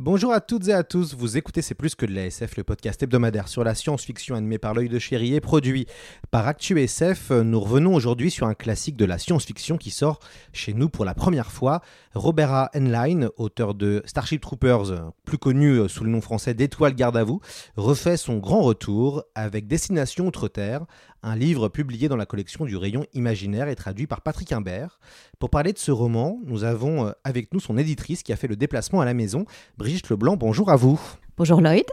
[0.00, 2.64] Bonjour à toutes et à tous, vous écoutez C'est plus que de la SF, le
[2.64, 5.86] podcast hebdomadaire sur la science-fiction animé par l'œil de chéri et produit
[6.32, 7.30] par ActuSF.
[7.30, 10.18] Nous revenons aujourd'hui sur un classique de la science-fiction qui sort
[10.52, 11.80] chez nous pour la première fois.
[12.12, 12.70] Robert A.
[12.74, 17.40] Heinlein, auteur de Starship Troopers, plus connu sous le nom français d'Étoile Garde à vous,
[17.76, 20.86] refait son grand retour avec Destination Outre-Terre,
[21.24, 25.00] un livre publié dans la collection du Rayon Imaginaire et traduit par Patrick Imbert.
[25.38, 28.46] Pour parler de ce roman, nous avons euh, avec nous son éditrice qui a fait
[28.46, 29.46] le déplacement à la maison,
[29.78, 30.36] Brigitte Leblanc.
[30.36, 31.00] Bonjour à vous.
[31.38, 31.86] Bonjour Lloyd.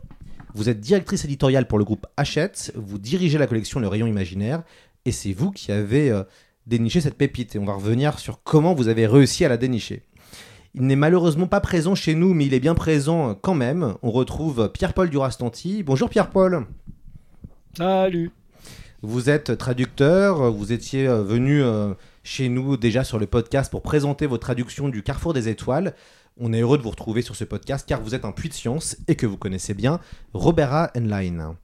[0.54, 4.64] Vous êtes directrice éditoriale pour le groupe Hachette, vous dirigez la collection Le Rayon Imaginaire
[5.06, 6.24] et c'est vous qui avez euh,
[6.68, 7.56] déniché cette pépite.
[7.56, 10.04] Et on va revenir sur comment vous avez réussi à la dénicher.
[10.76, 13.96] Il n'est malheureusement pas présent chez nous, mais il est bien présent euh, quand même.
[14.02, 15.84] On retrouve Pierre-Paul Durastanti.
[15.84, 16.66] Bonjour Pierre-Paul.
[17.78, 18.32] Salut.
[19.04, 23.82] Vous êtes traducteur, vous étiez euh, venu euh, chez nous déjà sur le podcast pour
[23.82, 25.96] présenter votre traduction du Carrefour des Étoiles.
[26.40, 28.54] On est heureux de vous retrouver sur ce podcast car vous êtes un puits de
[28.54, 30.00] science et que vous connaissez bien
[30.34, 30.92] Robert A.
[30.94, 31.58] Heinlein.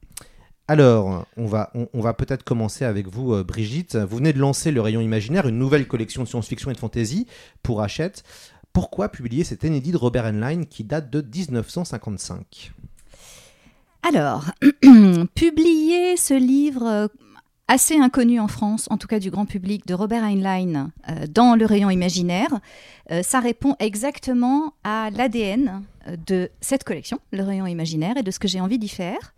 [0.66, 3.94] Alors, on va, on, va peut-être commencer avec vous, euh, Brigitte.
[3.94, 7.28] Vous venez de lancer Le Rayon Imaginaire, une nouvelle collection de science-fiction et de fantasy
[7.62, 8.24] pour Hachette.
[8.72, 12.72] Pourquoi publier cet inédit de Robert Heinlein qui date de 1955
[14.02, 14.46] Alors,
[15.36, 17.08] publier ce livre
[17.68, 21.54] assez inconnu en France, en tout cas du grand public, de Robert Heinlein euh, dans
[21.54, 22.60] le rayon imaginaire,
[23.10, 28.30] euh, ça répond exactement à l'ADN euh, de cette collection, le rayon imaginaire, et de
[28.30, 29.34] ce que j'ai envie d'y faire.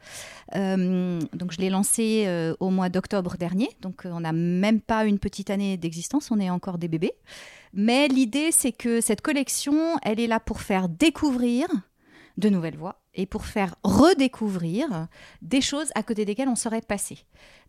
[0.53, 2.29] Donc je l'ai lancé
[2.59, 6.51] au mois d'octobre dernier, donc on n'a même pas une petite année d'existence, on est
[6.51, 7.13] encore des bébés.
[7.73, 11.69] Mais l'idée, c'est que cette collection, elle est là pour faire découvrir
[12.37, 15.09] de nouvelles voix et pour faire redécouvrir
[15.43, 17.19] des choses à côté desquelles on serait passé.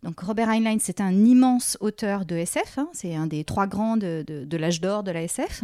[0.02, 3.96] Donc Robert Heinlein, c'est un immense auteur de SF, hein, c'est un des trois grands
[3.96, 4.24] de,
[4.56, 5.62] l'âge d'or de la SF,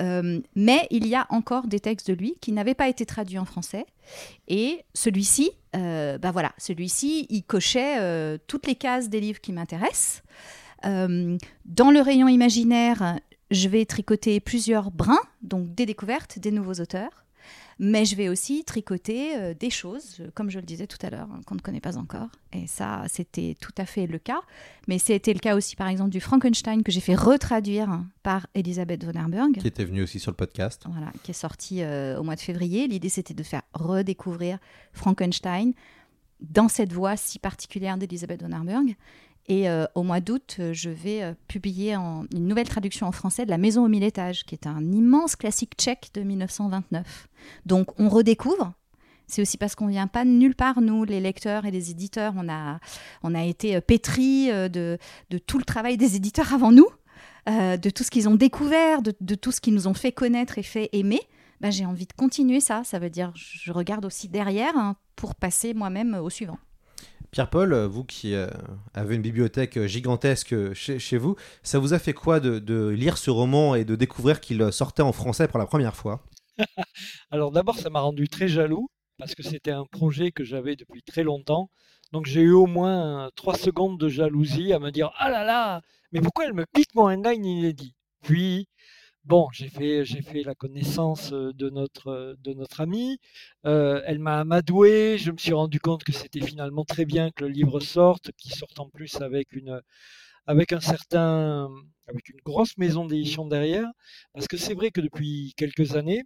[0.00, 3.38] Euh, mais il y a encore des textes de lui qui n'avaient pas été traduits
[3.38, 3.86] en français.
[4.48, 9.52] Et celui-ci, euh, bah voilà, celui-ci, il cochait euh, toutes les cases des livres qui
[9.52, 10.22] m'intéressent.
[10.84, 13.18] Dans le rayon imaginaire,
[13.50, 17.23] je vais tricoter plusieurs brins, donc des découvertes, des nouveaux auteurs.
[17.78, 21.10] Mais je vais aussi tricoter euh, des choses, euh, comme je le disais tout à
[21.10, 22.28] l'heure, hein, qu'on ne connaît pas encore.
[22.52, 24.40] Et ça, c'était tout à fait le cas.
[24.86, 29.04] Mais c'était le cas aussi, par exemple, du Frankenstein que j'ai fait retraduire par Elisabeth
[29.04, 29.58] von Herberg.
[29.58, 30.84] Qui était venu aussi sur le podcast.
[30.88, 32.86] Voilà, qui est sorti euh, au mois de février.
[32.86, 34.58] L'idée, c'était de faire redécouvrir
[34.92, 35.72] Frankenstein
[36.40, 38.96] dans cette voix si particulière d'Elisabeth von Herberg.
[39.46, 43.44] Et euh, au mois d'août, euh, je vais euh, publier une nouvelle traduction en français
[43.44, 47.28] de La Maison au mille étages, qui est un immense classique tchèque de 1929.
[47.66, 48.72] Donc, on redécouvre.
[49.26, 52.32] C'est aussi parce qu'on vient pas de nulle part, nous, les lecteurs et les éditeurs.
[52.36, 52.78] On a,
[53.22, 54.98] on a été pétris de,
[55.30, 56.88] de tout le travail des éditeurs avant nous,
[57.46, 60.62] de tout ce qu'ils ont découvert, de, tout ce qu'ils nous ont fait connaître et
[60.62, 61.20] fait aimer.
[61.62, 62.84] Ben, j'ai envie de continuer ça.
[62.84, 66.58] Ça veut dire, je regarde aussi derrière hein, pour passer moi-même au suivant.
[67.34, 68.46] Pierre-Paul, vous qui euh,
[68.94, 71.34] avez une bibliothèque gigantesque chez, vous,
[71.64, 75.10] ça vous a fait quoi de, lire ce roman et de découvrir qu'il sortait en
[75.10, 76.22] français pour la première fois?
[77.32, 81.02] Alors d'abord, ça m'a rendu très jaloux parce que c'était un projet que j'avais depuis
[81.02, 81.70] très longtemps.
[82.12, 85.80] Donc j'ai eu au moins trois secondes de jalousie à me dire ah là là,
[86.12, 87.96] mais pourquoi elle me pique mon Heinlein inédit?
[88.22, 88.68] Puis
[89.24, 93.18] bon, j'ai fait la connaissance euh, de notre euh, de amie.
[93.66, 95.18] Euh, elle m'a amadoué.
[95.18, 98.54] Je me suis rendu compte que c'était finalement très bien que le livre sorte, qu'il
[98.54, 101.70] sorte en plus avec un certain
[102.06, 103.88] avec une grosse maison d'édition derrière,
[104.34, 106.24] parce que c'est vrai que depuis quelques années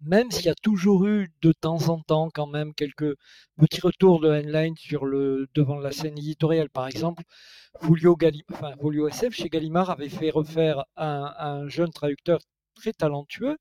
[0.00, 3.14] même s'il y a toujours eu de temps en temps quand même quelques
[3.58, 7.22] petits retours de Heinlein sur le devant la scène éditoriale, par exemple,
[7.80, 8.16] Folio,
[8.52, 12.40] enfin, Folio SF chez Gallimard avait fait refaire à un, un jeune traducteur
[12.74, 13.56] très talentueux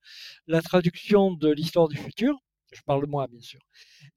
[0.48, 2.36] la traduction de l'histoire du futur.
[2.74, 3.62] Je parle de moi, bien sûr.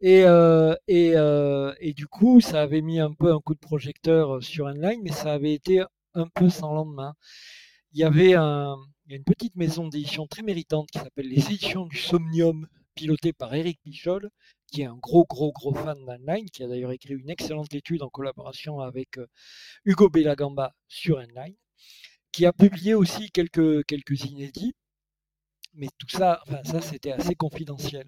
[0.00, 3.60] Et, euh, et, euh, et du coup, ça avait mis un peu un coup de
[3.60, 5.82] projecteur sur Heinlein, mais ça avait été
[6.14, 7.14] un peu sans lendemain.
[7.92, 12.68] Il y avait une petite maison d'édition très méritante qui s'appelle les éditions du Somnium,
[12.94, 14.30] pilotée par Éric Pichol,
[14.68, 18.02] qui est un gros, gros, gros fan d'Heinlein, qui a d'ailleurs écrit une excellente étude
[18.02, 19.26] en collaboration avec euh,
[19.84, 21.52] Hugo Bellagamba sur Heinlein,
[22.30, 24.74] qui a publié aussi quelques, quelques inédits,
[25.74, 28.06] mais tout ça, ça c'était assez confidentiel.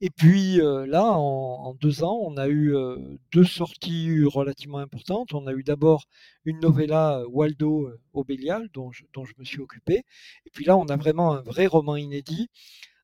[0.00, 2.96] Et puis euh, là, en, deux ans, on a eu euh,
[3.32, 5.32] deux sorties relativement importantes.
[5.34, 6.04] On a eu d'abord
[6.44, 9.04] une novella Waldo au Bélial, dont je,
[9.38, 10.04] me suis occupé.
[10.46, 12.48] Et puis là, on a vraiment un vrai roman inédit.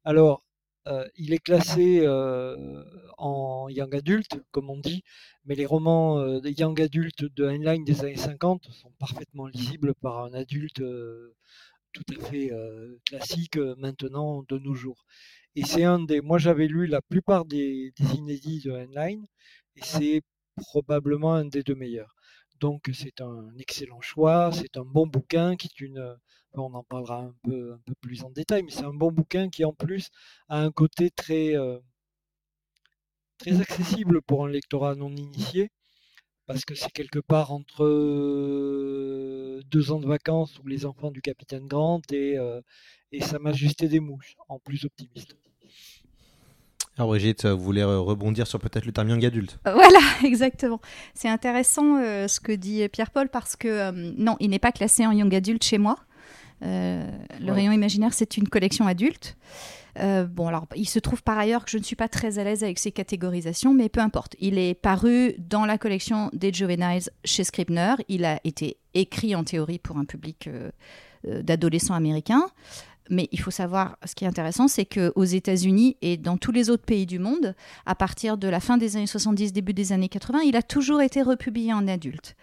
[0.04, 0.44] Alors,
[0.88, 2.82] euh, il est classé euh,
[3.16, 5.04] en young adult, comme on dit,
[5.44, 10.24] mais les romans euh, young adult de Heinlein des années 50 sont parfaitement lisibles par
[10.24, 10.82] un adulte
[11.92, 12.50] tout à fait
[13.04, 15.04] classique maintenant de nos jours.
[15.56, 16.20] Et c'est un des.
[16.20, 19.22] Moi, j'avais lu la plupart des, des inédits de Heinlein,
[19.76, 20.22] et c'est
[20.56, 22.14] probablement un des deux meilleurs.
[22.60, 26.16] Donc, c'est un excellent choix, c'est un bon bouquin qui est une
[26.54, 29.48] on en parlera un peu, un peu plus en détail, mais c'est un bon bouquin
[29.48, 30.10] qui en plus
[30.48, 31.78] a un côté très, euh,
[33.38, 35.70] très accessible pour un lectorat non initié,
[36.46, 41.20] parce que c'est quelque part entre euh, deux ans de vacances ou les enfants du
[41.20, 42.60] capitaine Grant et, euh,
[43.12, 45.36] et Sa Majesté des Mouches, en plus optimiste.
[46.98, 49.58] Alors Brigitte, vous voulez rebondir sur peut-être le terme young adulte?
[49.64, 50.80] Voilà, exactement.
[51.14, 51.96] C'est intéressant
[52.28, 55.78] ce que dit Pierre-Paul parce que non, il n'est pas classé en young adulte chez
[55.78, 55.96] moi.
[56.62, 57.06] Euh,
[57.40, 59.36] le rayon imaginaire, c'est une collection adulte.
[59.98, 62.44] Euh, bon, alors, il se trouve par ailleurs que je ne suis pas très à
[62.44, 64.36] l'aise avec ces catégorisations, mais peu importe.
[64.40, 67.94] Il est paru dans la collection des Juveniles chez Scribner.
[68.08, 70.70] Il a été écrit en théorie pour un public euh,
[71.42, 72.46] d'adolescents américains.
[73.10, 76.70] Mais il faut savoir, ce qui est intéressant, c'est qu'aux États-Unis et dans tous les
[76.70, 77.54] autres pays du monde,
[77.84, 81.02] à partir de la fin des années 70, début des années 80, il a toujours
[81.02, 82.36] été republié en adulte.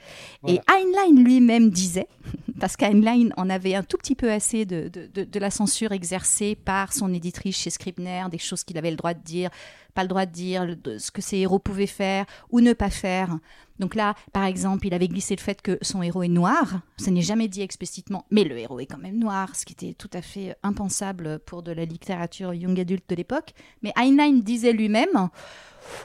[0.48, 2.08] Et Heinlein lui-même disait,
[2.60, 6.56] parce qu'Heinlein en avait un tout petit peu assez de, de, de, la censure exercée
[6.56, 9.50] par son éditrice chez Scribner, des choses qu'il avait le droit de dire,
[9.94, 13.38] pas le droit de dire, ce que ses héros pouvaient faire ou ne pas faire.
[13.80, 16.82] Donc là, par exemple, il avait glissé le fait que son héros est noir.
[16.98, 19.94] Ça n'est jamais dit explicitement, mais le héros est quand même noir, ce qui était
[19.94, 23.54] tout à fait impensable pour de la littérature young adulte de l'époque.
[23.82, 25.30] Mais Heinlein disait lui-même,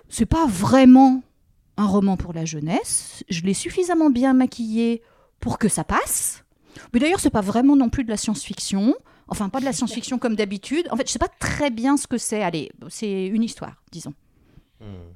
[0.08, 1.22] c'est pas vraiment
[1.76, 3.24] un roman pour la jeunesse.
[3.28, 5.02] Je l'ai suffisamment bien maquillé
[5.40, 6.44] pour que ça passe.
[6.92, 8.94] Mais d'ailleurs, c'est pas vraiment non plus de la science-fiction.
[9.28, 10.86] Enfin, pas de la science-fiction comme d'habitude.
[10.90, 12.42] En fait, je sais pas très bien ce que c'est.
[12.42, 14.14] Allez, c'est une histoire, disons.
[14.80, 15.12] Hmm.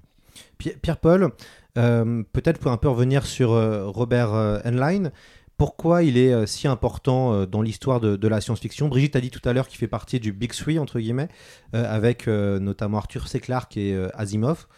[0.58, 1.32] Pierre-Paul,
[1.76, 5.10] euh, peut-être pour un peu revenir sur euh, Robert euh, Heinlein.
[5.56, 8.86] Pourquoi il est si important dans l'histoire de, la science-fiction?
[8.86, 11.26] Brigitte a dit tout à l'heure qu'il fait partie du Big Three, entre guillemets,
[11.72, 13.40] avec notamment Arthur C.
[13.40, 14.68] Clarke et Asimov.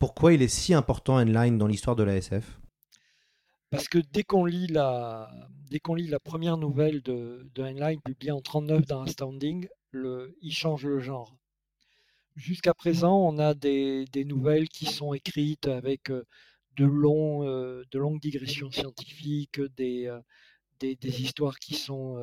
[0.00, 2.58] pourquoi il est si important, Heinlein, dans l'histoire de la SF
[3.70, 5.30] Parce que dès qu'on lit la,
[5.70, 10.52] dès qu'on lit la première nouvelle de, de Heinlein, publiée en 39 dans Astounding, il
[10.52, 11.37] change le genre.
[12.38, 16.24] Jusqu'à présent, on a des, nouvelles qui sont écrites avec euh,
[16.76, 20.20] de, longs, euh, de longues digressions scientifiques, des, euh,
[20.78, 22.16] des, histoires qui sont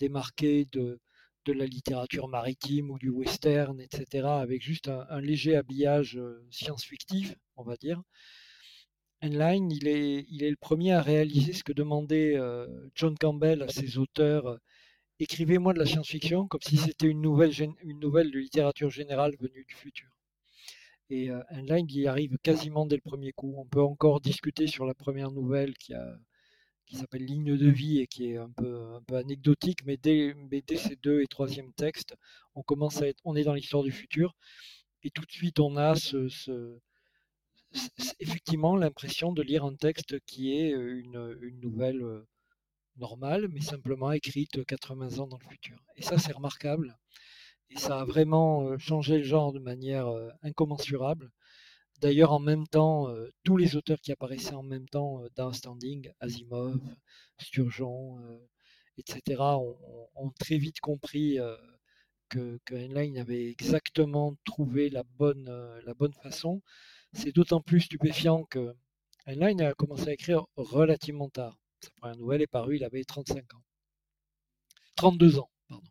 [0.00, 0.98] démarquées de,
[1.44, 6.20] de la littérature maritime ou du western, etc., avec juste un, léger habillage
[6.50, 8.02] science-fictif, on va dire.
[9.20, 12.36] Heinlein, il est, il est le premier à réaliser ce que demandait
[12.96, 14.58] John Campbell à ses auteurs
[15.22, 17.52] écrivez-moi de la science-fiction comme si c'était une nouvelle,
[17.82, 20.08] une nouvelle de littérature générale venue du futur.
[21.10, 23.54] Et euh, Heinlein y arrive quasiment dès le premier coup.
[23.58, 26.18] On peut encore discuter sur la première nouvelle qui, a,
[26.86, 30.34] qui s'appelle Ligne de vie et qui est un peu, un peu anecdotique, mais dès,
[30.76, 32.16] ces deux et troisième textes,
[32.54, 34.34] on commence à être, on est dans l'histoire du futur.
[35.02, 36.28] Et tout de suite, on a ce,
[38.20, 42.26] effectivement l'impression de lire un texte qui est une, une nouvelle euh,
[42.96, 45.76] normale, mais simplement écrite 80 ans dans le futur.
[45.96, 46.96] Et ça, c'est remarquable.
[47.70, 51.30] Et ça a vraiment euh, changé le genre de manière euh, incommensurable.
[52.00, 56.10] D'ailleurs, en même temps, euh, tous les auteurs qui apparaissaient en même temps dans Standing,
[56.20, 56.78] Asimov,
[57.40, 58.18] Sturgeon,
[58.98, 59.40] etc.,
[60.16, 61.38] ont, très vite compris
[62.28, 65.48] que, que Heinlein avait exactement trouvé la bonne,
[65.84, 66.62] la bonne façon.
[67.12, 68.74] C'est d'autant plus stupéfiant que
[69.26, 71.61] Heinlein a commencé à écrire relativement tard.
[71.82, 73.62] Sa première nouvelle est parue, il avait 35 ans.
[74.96, 75.84] 32 ans, pardon.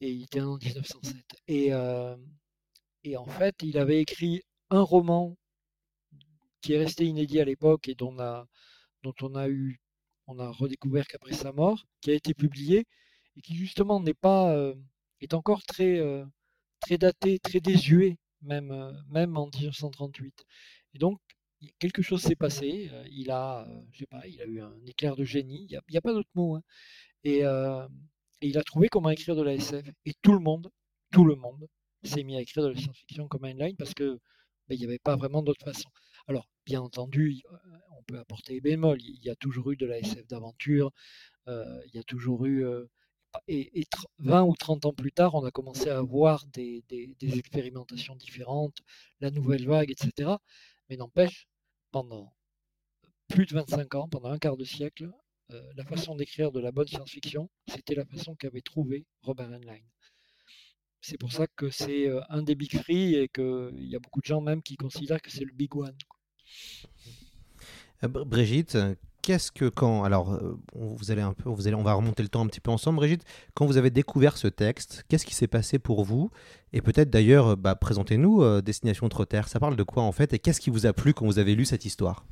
[0.00, 1.16] Et il était en 1907.
[1.48, 2.16] Et, euh,
[3.04, 5.36] et en fait, il avait écrit un roman
[6.60, 9.80] qui est resté inédit à l'époque et dont on a, eu,
[10.26, 12.86] on a redécouvert qu'après sa mort, qui a été publié
[13.36, 14.74] et qui justement n'est pas, euh,
[15.20, 16.24] est encore très, euh,
[16.80, 20.44] très daté, très désuet, même, même en 1938.
[20.94, 21.20] Et donc,
[21.78, 22.90] quelque chose s'est passé.
[22.92, 25.66] Euh, il a, euh, je sais pas, il a eu un éclair de génie.
[25.70, 26.56] Il n'y a, pas d'autre mot.
[26.56, 26.62] Hein.
[27.26, 27.88] Euh,
[28.40, 29.86] et, il a trouvé comment écrire de la SF.
[30.04, 30.70] Et tout le monde,
[31.12, 31.66] tout le monde
[32.04, 34.20] s'est mis à écrire de la science-fiction comme Heinlein parce que
[34.68, 35.88] ben, il n'y avait pas vraiment d'autre façon.
[36.28, 37.42] Alors, bien entendu,
[37.98, 39.00] on peut apporter les bémols.
[39.02, 40.90] Il y a toujours eu de la SF d'aventure,
[41.46, 42.64] il y a toujours eu
[43.48, 43.86] et,
[44.18, 46.82] 20 ou 30 ans plus tard, on a commencé à avoir des,
[47.20, 48.78] expérimentations différentes,
[49.20, 50.30] la nouvelle vague, etc.
[50.88, 51.46] Mais n'empêche,
[51.96, 52.30] pendant
[53.26, 55.10] plus de 25 ans, pendant un quart de siècle,
[55.50, 59.80] euh, la façon d'écrire de la bonne science-fiction, c'était la façon qu'avait trouvé Robert Heinlein.
[61.00, 64.20] C'est pour ça que c'est euh, un des big three et qu'il y a beaucoup
[64.20, 65.96] de gens même qui considèrent que c'est le big one.
[68.04, 68.76] Euh, Brigitte,
[69.26, 72.28] qu'est-ce que quand alors euh, vous allez un peu vous allez on va remonter le
[72.28, 73.24] temps un petit peu ensemble Brigitte.
[73.54, 76.30] Quand vous avez découvert ce texte qu'est-ce qui s'est passé pour vous?
[76.72, 80.32] Et peut-être d'ailleurs euh, bah, présentez-nous euh, Destination Trotter ça parle de quoi en fait
[80.32, 82.24] et qu'est-ce qui vous a plu quand vous avez lu cette histoire?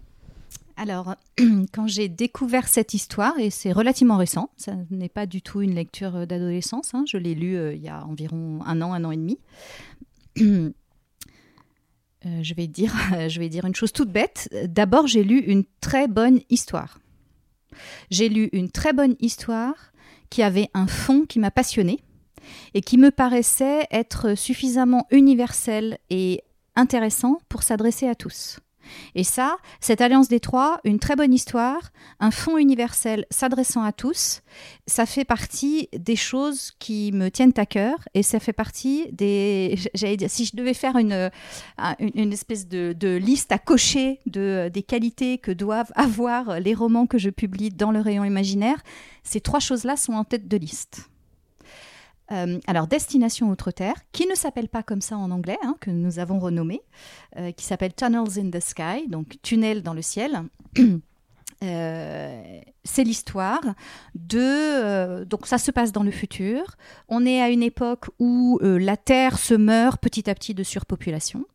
[0.76, 1.16] Alors,
[1.72, 5.72] quand j'ai découvert cette histoire, et c'est relativement récent, ça n'est pas du tout une
[5.72, 9.16] lecture d'adolescence, hein, je l'ai lu il y a environ un an, un an et
[9.16, 9.38] demi.
[12.26, 12.94] Euh, je, vais dire,
[13.28, 14.48] je vais dire une chose toute bête.
[14.66, 16.98] D'abord, j'ai lu une très bonne histoire.
[18.10, 19.92] J'ai lu une très bonne histoire
[20.30, 22.00] qui avait un fond qui m'a passionné
[22.74, 26.42] et qui me paraissait être suffisamment universel et
[26.76, 28.58] intéressant pour s'adresser à tous.
[29.14, 33.92] Et ça, cette alliance des trois, une très bonne histoire, un fond universel s'adressant à
[33.92, 34.42] tous,
[34.86, 39.78] ça fait partie des choses qui me tiennent à cœur et ça fait partie des.
[39.94, 41.30] J'allais dire, si je devais faire une, euh,
[42.00, 47.18] une, espèce de, liste à cocher de, des qualités que doivent avoir les romans que
[47.18, 48.82] je publie dans le rayon imaginaire,
[49.22, 51.08] ces trois choses-là sont en tête de liste.
[52.32, 56.18] Euh, alors, Destination Outre-Terre, qui ne s'appelle pas comme ça en anglais, hein, que nous
[56.18, 56.82] avons renommé,
[57.36, 60.42] euh, qui s'appelle Tunnels in the Sky, donc tunnel dans le ciel.
[61.62, 63.62] Euh, c'est l'histoire
[64.14, 65.24] de...
[65.24, 66.76] Donc ça se passe dans le futur.
[67.08, 71.46] On est à une époque où la Terre se meurt petit à petit de surpopulation.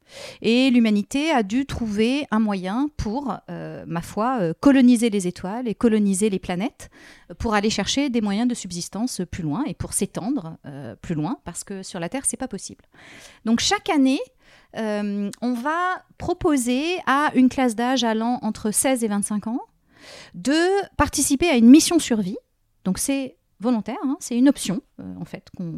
[0.42, 6.30] Et l'humanité a dû trouver un moyen pour, ma foi, coloniser les étoiles et coloniser
[6.30, 6.90] les planètes,
[7.38, 10.58] pour aller chercher des moyens de subsistance plus loin et pour s'étendre
[11.02, 12.86] plus loin, parce que sur la Terre, c'est pas possible.
[13.46, 14.20] Donc chaque année,
[14.76, 19.62] on va proposer à une classe d'âge allant entre 16 et 25 ans
[20.34, 20.56] de
[20.96, 22.38] participer à une mission survie.
[22.86, 25.14] Donc c'est volontaire, hein, c'est une option euh,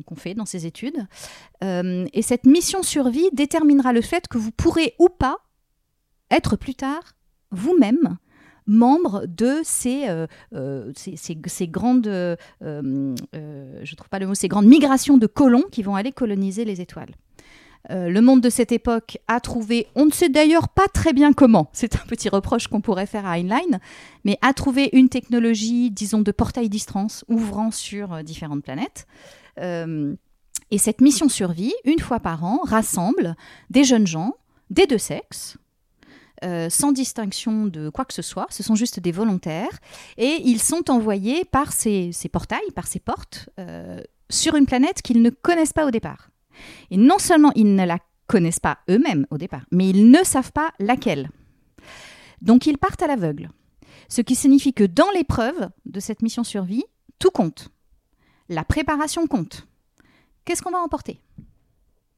[0.05, 1.05] qu'on fait dans ces études.
[1.63, 5.37] Euh, et cette mission survie déterminera le fait que vous pourrez ou pas
[6.29, 7.15] être plus tard
[7.51, 8.17] vous-même
[8.67, 10.07] membre de ces
[14.47, 17.11] grandes migrations de colons qui vont aller coloniser les étoiles.
[17.89, 21.33] Euh, le monde de cette époque a trouvé, on ne sait d'ailleurs pas très bien
[21.33, 23.79] comment, c'est un petit reproche qu'on pourrait faire à Heinlein,
[24.23, 29.07] mais a trouvé une technologie, disons, de portail distance ouvrant sur euh, différentes planètes.
[29.59, 30.15] Euh,
[30.69, 33.35] et cette mission survie, une fois par an, rassemble
[33.69, 34.35] des jeunes gens
[34.69, 35.57] des deux sexes,
[36.69, 39.79] sans distinction de quoi que ce soit, ce sont juste des volontaires,
[40.17, 43.49] et ils sont envoyés par ces, portails, par ces portes,
[44.29, 46.30] sur une planète qu'ils ne connaissent pas au départ.
[46.89, 50.51] Et non seulement ils ne la connaissent pas eux-mêmes au départ, mais ils ne savent
[50.51, 51.29] pas laquelle.
[52.41, 53.49] Donc ils partent à l'aveugle.
[54.09, 56.83] Ce qui signifie que dans l'épreuve de cette mission survie,
[57.19, 57.69] tout compte.
[58.49, 59.67] La préparation compte.
[60.43, 61.21] Qu'est-ce qu'on va emporter?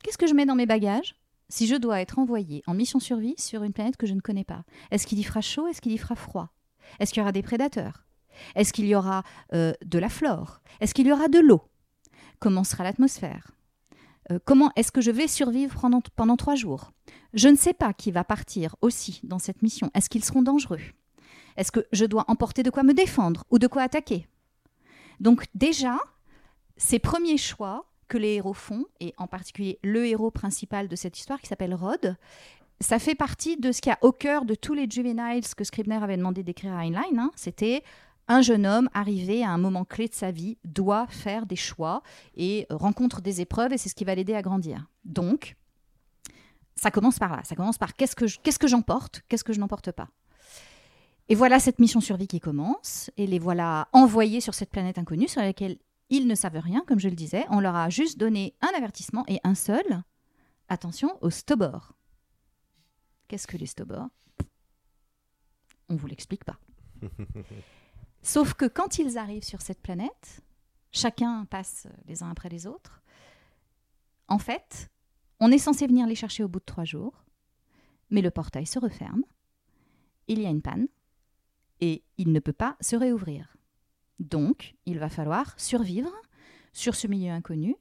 [0.02, 1.16] Qu'est-ce que je mets dans mes bagages?
[1.50, 4.44] Si je dois être envoyé en mission survie sur une planète que je ne connais
[4.44, 5.68] pas Est-ce qu'il y fera chaud?
[5.68, 6.50] Est-ce qu'il y fera froid?
[7.00, 8.06] Est-ce qu'il y aura des prédateurs?
[8.56, 9.24] Est-ce qu'il y aura
[9.54, 10.62] euh, de la flore?
[10.80, 11.62] Est-ce qu'il y aura de l'eau?
[12.40, 13.52] Comment sera l'atmosphère?
[14.32, 16.92] Euh, comment est-ce que je vais survivre pendant, pendant trois jours?
[17.34, 19.90] Je ne sais pas qui va partir aussi dans cette mission.
[19.94, 20.80] Est-ce qu'ils seront dangereux?
[21.58, 24.28] Est-ce que je dois emporter de quoi me défendre ou de quoi attaquer?
[25.20, 25.98] Donc déjà,
[26.78, 31.18] ces premiers choix que les héros font, et en particulier le héros principal de cette
[31.18, 32.18] histoire qui s'appelle Rod,
[32.80, 35.64] ça fait partie de ce qu'il y a au cœur de tous les juveniles que
[35.64, 37.04] Scribner avait demandé d'écrire à Heinlein.
[37.18, 37.32] Hein.
[37.36, 37.84] C'était
[38.28, 42.02] un jeune homme arrivé à un moment clé de sa vie doit faire des choix
[42.36, 44.88] et rencontre des épreuves et c'est ce qui va l'aider à grandir.
[45.04, 45.56] Donc,
[46.76, 47.44] ça commence par là.
[47.44, 50.10] Ça commence par qu'est-ce que, j'emporte, qu'est-ce que je n'emporte pas.
[51.30, 55.28] Et voilà cette mission survie qui commence et les voilà envoyés sur cette planète inconnue
[55.28, 55.78] sur laquelle
[56.10, 57.46] ils ne savent rien, comme je le disais.
[57.50, 60.04] On leur a juste donné un avertissement et un seul.
[60.68, 61.94] Attention aux stobors.
[63.28, 64.10] Qu'est-ce que les stobors?
[65.90, 66.58] On ne vous l'explique pas.
[68.24, 70.42] Sauf que quand ils arrivent sur cette planète,
[70.92, 73.04] chacun passe les uns après les autres.
[74.30, 74.90] En fait,
[75.42, 77.26] on est censé venir les chercher au bout de trois jours,
[78.10, 79.24] mais le portail se referme,
[80.28, 80.88] il y a une panne,
[81.82, 83.58] et il ne peut pas se réouvrir.
[84.20, 86.12] Donc, il va falloir survivre
[86.72, 87.76] sur ce milieu inconnu,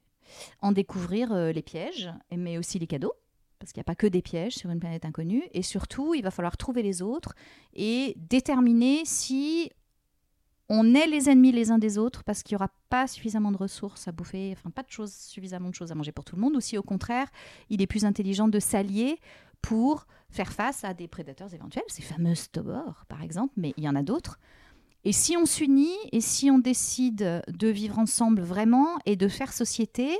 [0.59, 3.13] en découvrir les pièges, mais aussi les cadeaux
[3.59, 6.21] parce qu'il n'y a pas que des pièges sur une planète inconnue, et surtout, il
[6.21, 7.33] va falloir trouver les autres
[7.73, 9.71] et déterminer si
[10.69, 13.57] on est les ennemis les uns des autres parce qu'il n'y aura pas suffisamment de
[13.57, 16.41] ressources à bouffer, enfin pas de choses, suffisamment de choses à manger pour tout le
[16.41, 17.27] monde, ou si au contraire,
[17.69, 19.19] il est plus intelligent de s'allier
[19.61, 23.89] pour faire face à des prédateurs éventuels, ces fameux stobors par exemple, mais il y
[23.89, 24.39] en a d'autres.
[25.05, 29.51] Et si on s'unit et si on décide de vivre ensemble vraiment et de faire
[29.51, 30.17] société,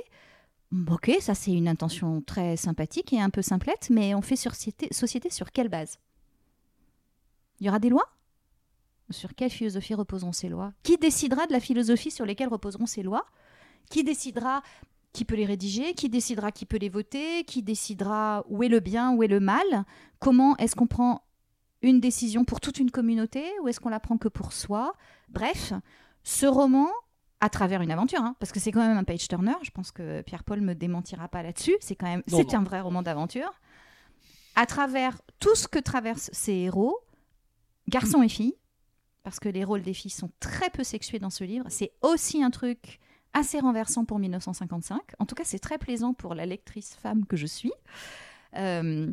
[0.90, 4.88] ok, ça c'est une intention très sympathique et un peu simplette, mais on fait société,
[4.92, 5.98] société sur quelle base?
[7.60, 8.13] Il y aura des lois?
[9.10, 13.02] Sur quelle philosophie reposeront ces lois Qui décidera de la philosophie sur lesquelles reposeront ces
[13.02, 13.26] lois
[13.90, 14.62] Qui décidera
[15.12, 18.80] qui peut les rédiger Qui décidera qui peut les voter Qui décidera où est le
[18.80, 19.84] bien, où est le mal
[20.18, 21.22] Comment est-ce qu'on prend
[21.82, 24.94] une décision pour toute une communauté ou est-ce qu'on la prend que pour soi
[25.28, 25.72] Bref,
[26.22, 26.88] ce roman,
[27.40, 29.92] à travers une aventure, hein, parce que c'est quand même un page turner, je pense
[29.92, 33.52] que Pierre-Paul me démentira pas là-dessus, c'est quand même c'est un vrai roman d'aventure.
[34.56, 36.98] À travers tout ce que traversent ces héros,
[37.88, 38.54] garçons et filles,
[39.24, 41.66] parce que les rôles des filles sont très peu sexués dans ce livre.
[41.70, 43.00] C'est aussi un truc
[43.32, 45.00] assez renversant pour 1955.
[45.18, 47.72] En tout cas, c'est très plaisant pour la lectrice femme que je suis.
[48.56, 49.12] Euh,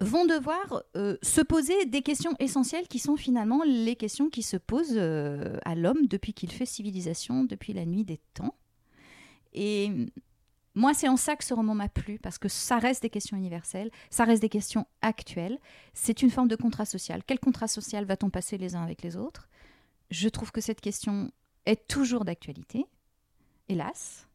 [0.00, 4.56] vont devoir euh, se poser des questions essentielles qui sont finalement les questions qui se
[4.56, 8.56] posent euh, à l'homme depuis qu'il fait civilisation, depuis la nuit des temps.
[9.52, 9.90] Et
[10.74, 13.36] moi, c'est en ça que ce roman m'a plu, parce que ça reste des questions
[13.36, 15.58] universelles, ça reste des questions actuelles.
[15.92, 17.22] C'est une forme de contrat social.
[17.26, 19.48] Quel contrat social va-t-on passer les uns avec les autres?
[20.10, 21.30] Je trouve que cette question
[21.66, 22.86] est toujours d'actualité,
[23.68, 24.26] hélas.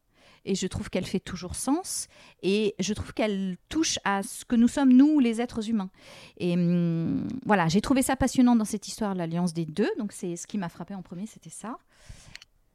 [0.44, 2.06] Et je trouve qu'elle fait toujours sens.
[2.42, 5.90] Et je trouve qu'elle touche à ce que nous sommes, nous, les êtres humains.
[6.38, 9.90] Et hum, voilà, j'ai trouvé ça passionnant dans cette histoire, l'alliance des deux.
[9.98, 11.78] Donc, c'est ce qui m'a frappé en premier, c'était ça.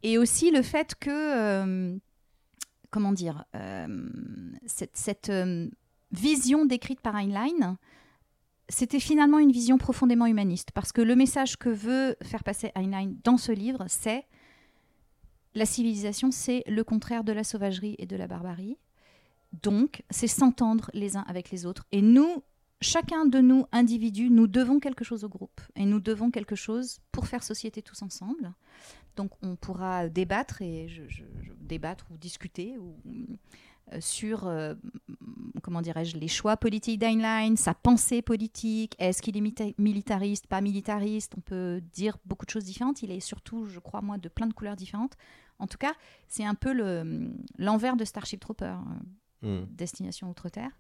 [0.03, 1.09] Et aussi le fait que.
[1.09, 1.97] Euh,
[2.93, 4.07] comment dire, euh,
[4.67, 5.67] cette, euh,
[6.11, 7.79] vision décrite par Heinlein,
[8.69, 13.13] c'était finalement une vision profondément humaniste, parce que le message que veut faire passer Heinlein
[13.23, 14.25] dans ce livre, c'est
[15.55, 18.77] la civilisation, c'est le contraire de la sauvagerie et de la barbarie.
[19.63, 21.85] Donc, c'est s'entendre les uns avec les autres.
[21.91, 22.43] Et nous,
[22.83, 25.61] chacun de nous, individus, nous devons quelque chose au groupe.
[25.75, 28.53] Et nous devons quelque chose pour faire société tous ensemble.
[29.15, 31.23] Donc on pourra débattre et je,
[31.59, 32.95] débattre ou discuter ou,
[33.91, 34.73] euh, sur euh,
[35.61, 38.95] comment dirais-je les choix politiques d'Heinlein, sa pensée politique.
[38.97, 41.33] Est-ce qu'il est militariste, pas militariste?
[41.37, 43.03] On peut dire beaucoup de choses différentes.
[43.03, 45.13] Il est surtout, je crois moi, de plein de couleurs différentes.
[45.59, 45.93] En tout cas,
[46.27, 46.73] c'est un peu
[47.57, 48.77] l'envers de Starship Trooper,
[49.43, 49.65] euh, hmm.
[49.69, 50.71] Destination Outre-Terre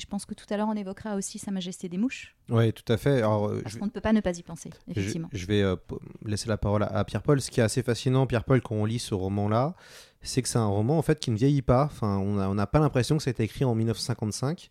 [0.00, 2.34] je pense que tout à l'heure, on évoquera aussi Sa Majesté des Mouches.
[2.48, 3.18] Oui, tout à fait.
[3.18, 5.28] Alors, euh, Parce qu'on ne peut pas ne pas y penser, effectivement.
[5.32, 5.76] Je, vais euh,
[6.24, 7.40] laisser la parole à, Pierre-Paul.
[7.40, 9.74] Ce qui est assez fascinant, Pierre-Paul, quand on lit ce roman-là,
[10.22, 11.84] c'est que c'est un roman en fait qui ne vieillit pas.
[11.84, 14.70] Enfin, on n'a pas l'impression que ça a été écrit en 1955.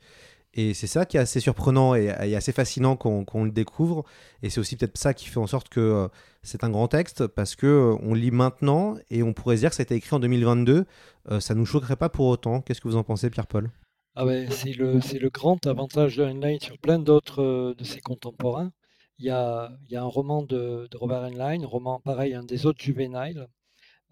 [0.55, 4.03] Et c'est ça qui est assez surprenant et, assez fascinant quand, on le découvre.
[4.41, 6.07] Et c'est aussi peut-être ça qui fait en sorte que euh,
[6.41, 9.75] c'est un grand texte parce que on lit maintenant et on pourrait se dire que
[9.75, 10.85] ça a été écrit en 2022.
[11.39, 12.61] ça nous choquerait pas pour autant.
[12.61, 13.69] Qu'est-ce que vous en pensez, Pierre-Paul
[14.21, 18.01] ah c'est le, c'est le grand avantage de Heinlein sur plein d'autres euh, de ses
[18.01, 18.73] contemporains.
[19.17, 22.43] Il y a, il y a un roman de, Robert Heinlein, un roman pareil, un
[22.43, 23.47] des autres juvéniles,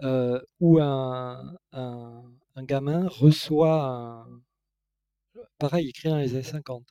[0.04, 2.24] euh, où un, un,
[2.56, 4.28] un, gamin reçoit, un,
[5.58, 6.86] pareil, écrit dans les années 50,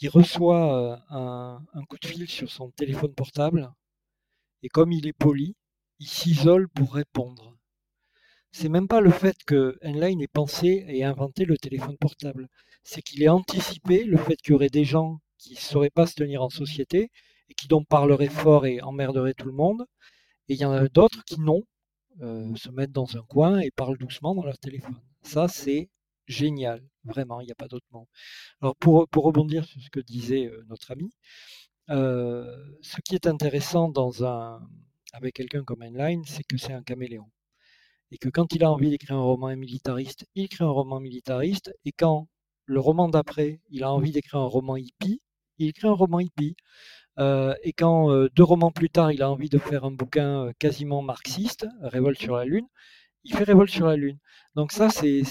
[0.00, 3.72] il reçoit euh, un, un coup de fil sur son téléphone portable,
[4.62, 5.56] et comme il est poli,
[5.98, 7.47] il s'isole pour répondre
[8.52, 12.48] c'est même pas le fait que Heinlein ait pensé et inventé le téléphone portable.
[12.82, 16.06] C'est qu'il ait anticipé le fait qu'il y aurait des gens qui ne sauraient pas
[16.06, 17.10] se tenir en société
[17.48, 19.84] et qui donc parleraient fort et emmerderaient tout le monde.
[20.48, 21.62] Et il y en a d'autres qui non,
[22.22, 24.96] euh, se mettent dans un coin et parlent doucement dans leur téléphone.
[25.22, 25.90] Ça, c'est
[26.26, 28.08] génial, vraiment, il n'y a pas d'autre mot.
[28.60, 31.12] Alors pour, rebondir sur ce que disait euh, notre ami,
[31.90, 32.44] euh,
[32.82, 34.60] ce qui est intéressant dans un,
[35.12, 37.30] avec quelqu'un comme Heinlein, c'est que c'est un caméléon
[38.10, 41.74] et que quand il a envie d'écrire un roman militariste, il écrit un roman militariste,
[41.84, 42.28] et quand
[42.66, 45.20] le roman d'après, il a envie d'écrire un roman hippie,
[45.58, 46.54] il écrit un roman hippie.
[47.18, 50.46] Euh, et quand euh, deux romans plus tard, il a envie de faire un bouquin
[50.46, 52.66] euh, quasiment marxiste, Révolte sur la Lune,
[53.24, 54.18] il fait Révolte sur la Lune.
[54.54, 55.22] Donc ça, c'est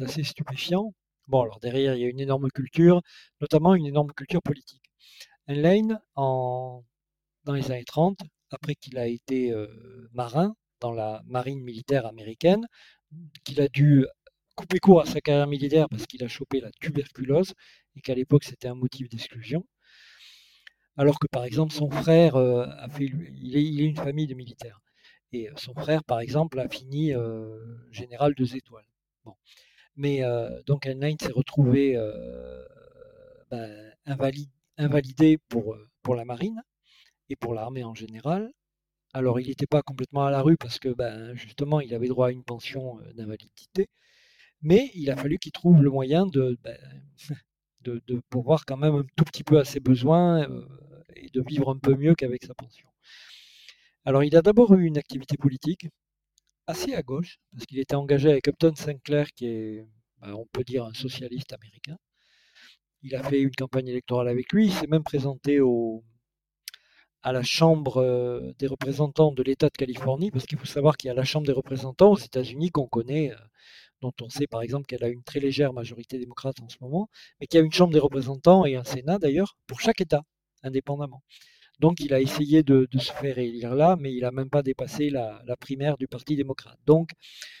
[0.00, 0.94] assez stupéfiant.
[1.28, 3.02] Bon, alors derrière, il y a une énorme culture,
[3.40, 4.82] notamment une énorme culture politique.
[5.48, 6.84] Heinlein, dans
[7.54, 8.18] les années 30,
[8.50, 9.54] après qu'il a été
[10.12, 12.66] marin, dans la marine militaire américaine,
[13.44, 14.06] qu'il a dû
[14.56, 17.54] couper court à sa carrière militaire parce qu'il a chopé la tuberculose
[17.96, 19.64] et qu'à l'époque c'était un motif d'exclusion.
[20.96, 24.26] Alors que par exemple son frère euh, a fait, il est, il est, une famille
[24.26, 24.80] de militaires
[25.32, 27.58] et euh, son frère par exemple a fini euh,
[27.90, 28.86] général deux étoiles.
[29.24, 29.34] Bon.
[29.96, 31.96] Mais euh, donc Heinlein s'est retrouvé
[33.50, 36.62] ben, invalide, invalidé pour, pour la marine
[37.28, 38.52] et pour l'armée en général.
[39.14, 42.28] Alors il n'était pas complètement à la rue parce que ben, justement il avait droit
[42.28, 43.88] à une pension euh, d'invalidité,
[44.62, 46.78] mais il a fallu qu'il trouve le moyen de, ben,
[47.82, 50.66] de, de pourvoir quand même un tout petit peu à ses besoins euh,
[51.16, 52.88] et de vivre un peu mieux qu'avec sa pension.
[54.04, 55.86] Alors il a d'abord eu une activité politique
[56.66, 59.86] assez à gauche, parce qu'il était engagé avec Upton Sinclair, qui est,
[60.20, 61.96] ben, on peut dire, un socialiste américain.
[63.02, 66.04] Il a fait une campagne électorale avec lui, il s'est même présenté au,
[67.22, 71.08] à la Chambre euh, des représentants de l'État de Californie, parce qu'il faut savoir qu'il
[71.08, 73.36] y a la Chambre des représentants aux États-Unis qu'on connaît, euh,
[74.00, 77.08] dont on sait par exemple qu'elle a une très légère majorité démocrate en ce moment,
[77.40, 80.22] mais qu'il y a une Chambre des représentants et un Sénat d'ailleurs pour chaque État,
[80.62, 81.22] indépendamment.
[81.78, 85.10] Donc il a essayé de, se faire élire là, mais il n'a même pas dépassé
[85.10, 86.78] la, primaire du Parti démocrate.
[86.86, 87.10] Donc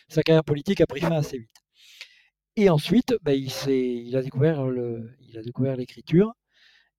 [0.08, 1.50] sa carrière politique a pris fin assez vite.
[2.56, 6.34] Et ensuite, ben, il a découvert l'écriture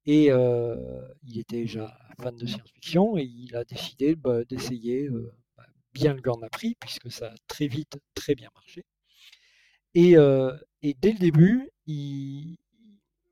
[0.05, 0.75] et euh,
[1.23, 5.63] il était déjà fan de science-fiction et il a décidé bah, d'essayer, euh, bah,
[5.93, 8.83] bien lui en a pris puisque ça a très vite très bien marché.
[9.95, 11.69] Et, euh, dès le début,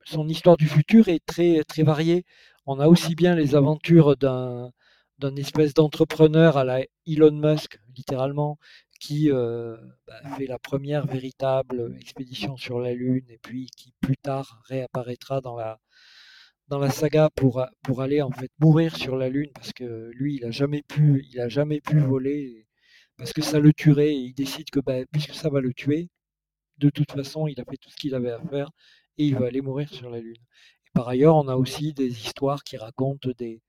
[0.04, 2.26] son histoire du futur est très très variée
[2.68, 4.72] on a aussi bien les aventures d'un
[5.20, 8.58] d'un espèce d'entrepreneur à la Elon Musk, littéralement,
[9.00, 9.80] qui bah,
[10.38, 15.56] fait la première véritable expédition sur la Lune et puis qui plus tard réapparaîtra dans
[15.56, 15.80] la,
[16.72, 17.60] dans la saga pour,
[18.00, 21.42] aller en fait mourir sur la Lune parce que lui, il a jamais pu, il
[21.42, 22.66] a jamais pu voler
[23.18, 26.08] parce que ça le tuerait et il décide que bah, puisque ça va le tuer,
[26.78, 28.72] de toute façon, il a fait tout ce qu'il avait à faire
[29.18, 30.42] et il va aller mourir sur la Lune.
[30.94, 33.62] Par ailleurs, on a aussi des histoires qui racontent des,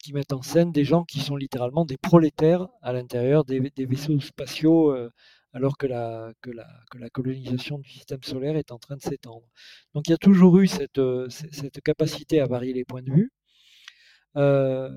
[0.00, 3.86] qui mettent en scène des gens qui sont littéralement des prolétaires à l'intérieur des, des,
[3.86, 5.10] vaisseaux spatiaux, euh,
[5.58, 6.32] alors que la,
[7.12, 9.46] colonisation du système solaire est en train de s'étendre.
[9.92, 13.32] Donc il y a toujours eu cette, cette, capacité à varier les points de vue.
[14.36, 14.88] Euh,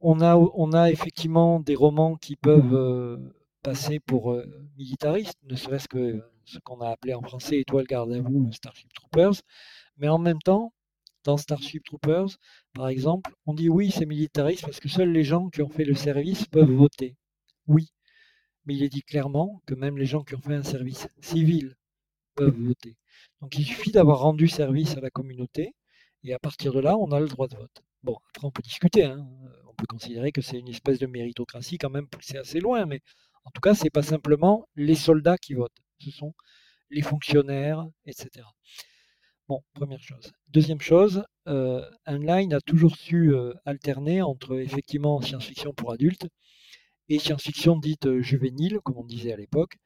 [0.00, 3.16] on, a, effectivement des romans qui peuvent euh,
[3.62, 4.44] passer pour euh,
[4.76, 8.92] militaristes, ne serait-ce que ce qu'on a appelé en français Étoile garde à vous, Starship
[8.92, 9.42] Troopers.
[9.96, 10.72] Mais en même temps,
[11.24, 12.28] dans Starship Troopers,
[12.74, 15.84] par exemple, on dit oui, c'est militariste parce que seuls les gens qui ont fait
[15.84, 17.16] le service peuvent voter.
[17.66, 17.88] Oui,
[18.68, 21.74] mais il est dit clairement que même les gens qui ont fait un service civil
[22.34, 22.98] peuvent voter.
[23.40, 25.74] Donc il suffit d'avoir rendu service à la communauté
[26.22, 27.82] et à partir de là, on a le droit de vote.
[28.02, 29.26] Bon, après on peut discuter, hein.
[29.66, 33.00] on peut considérer que c'est une espèce de méritocratie quand même poussée assez loin, mais
[33.46, 36.34] en tout cas, c'est pas simplement les soldats qui votent, ce sont
[36.90, 38.44] les fonctionnaires, etc.
[39.48, 40.32] Bon, première chose.
[40.48, 46.28] Deuxième chose, euh, a toujours su euh, alterner entre effectivement science-fiction pour adultes
[47.08, 49.78] et science-fiction dite euh, juvénile, comme on disait à l'époque,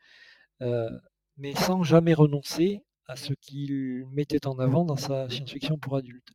[0.62, 0.90] euh,
[1.36, 6.32] mais sans jamais renoncer à ce qu'il mettait en avant dans sa science-fiction pour adultes.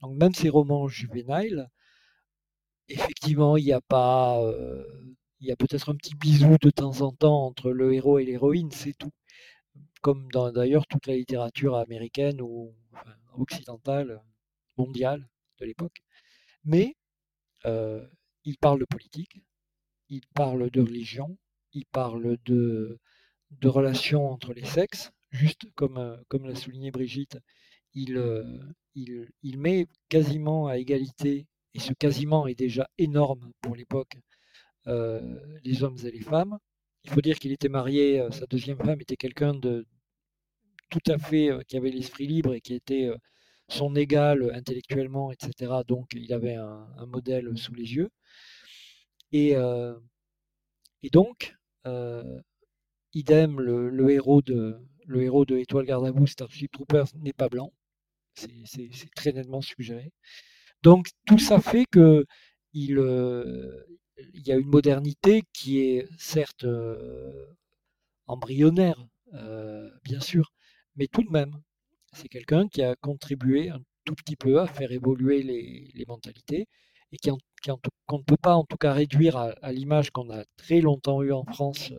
[0.00, 1.68] Donc même ces romans juvéniles,
[2.88, 4.40] effectivement, il n'y a pas...
[4.42, 4.84] Euh,
[5.40, 8.24] il y a peut-être un petit bisou de temps en temps entre le héros et
[8.24, 9.12] l'héroïne, c'est tout
[10.00, 12.74] comme dans d'ailleurs toute la littérature américaine ou
[13.34, 14.22] occidentale,
[14.78, 15.28] mondiale
[15.60, 16.02] de l'époque.
[16.64, 16.96] Mais
[17.64, 19.42] il parle de politique,
[20.08, 21.36] il parle de religion,
[21.72, 22.98] il parle de,
[23.64, 27.38] relations entre les sexes, juste comme, euh, comme l'a souligné Brigitte,
[27.94, 28.44] il, euh,
[28.94, 34.16] il, met quasiment à égalité, et ce quasiment est déjà énorme pour l'époque,
[34.86, 36.58] euh, les hommes et les femmes.
[37.04, 39.86] Il faut dire qu'il était marié, sa deuxième femme était quelqu'un de,
[40.90, 43.10] tout à fait, qui avait l'esprit libre et qui était
[43.68, 45.72] son égal intellectuellement, etc.
[45.86, 48.10] Donc il avait un modèle sous les yeux.
[49.32, 49.94] Et, euh,
[51.02, 52.40] et donc, euh,
[53.14, 57.72] idem, le, héros de, le héros Étoile Garde à vous, Starship Troopers, n'est pas blanc.
[58.34, 60.12] C'est très nettement suggéré.
[60.82, 62.26] Donc tout ça fait que
[62.74, 63.86] il, euh,
[64.34, 66.66] y a une modernité qui est certes
[68.26, 69.06] embryonnaire,
[70.04, 70.52] bien sûr,
[70.96, 71.60] mais tout de même,
[72.12, 76.68] c'est quelqu'un qui a contribué un tout petit peu à faire évoluer les, les mentalités
[77.12, 77.30] et qui,
[78.06, 81.22] qu'on ne peut pas en tout cas réduire à, à l'image qu'on a très longtemps
[81.22, 81.92] eu en France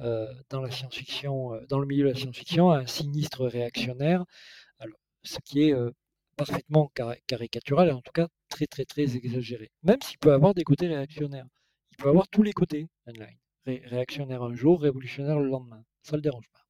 [0.00, 4.24] euh, dans la science-fiction, euh, dans le milieu de la science-fiction, un sinistre réactionnaire,
[4.78, 5.90] alors, ce qui est euh,
[6.36, 9.70] parfaitement car caricatural et en tout cas très très très exagéré.
[9.82, 11.46] Même s'il peut avoir des côtés réactionnaires,
[11.92, 13.36] il peut avoir tous les côtés online.
[13.66, 16.64] Ré réactionnaire un jour, révolutionnaire le lendemain, ça le dérange pas.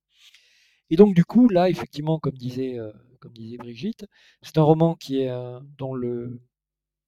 [0.91, 4.07] Et donc du coup, là, effectivement, comme disait, euh, comme disait Brigitte,
[4.43, 6.41] c'est un roman qui est euh, dont le,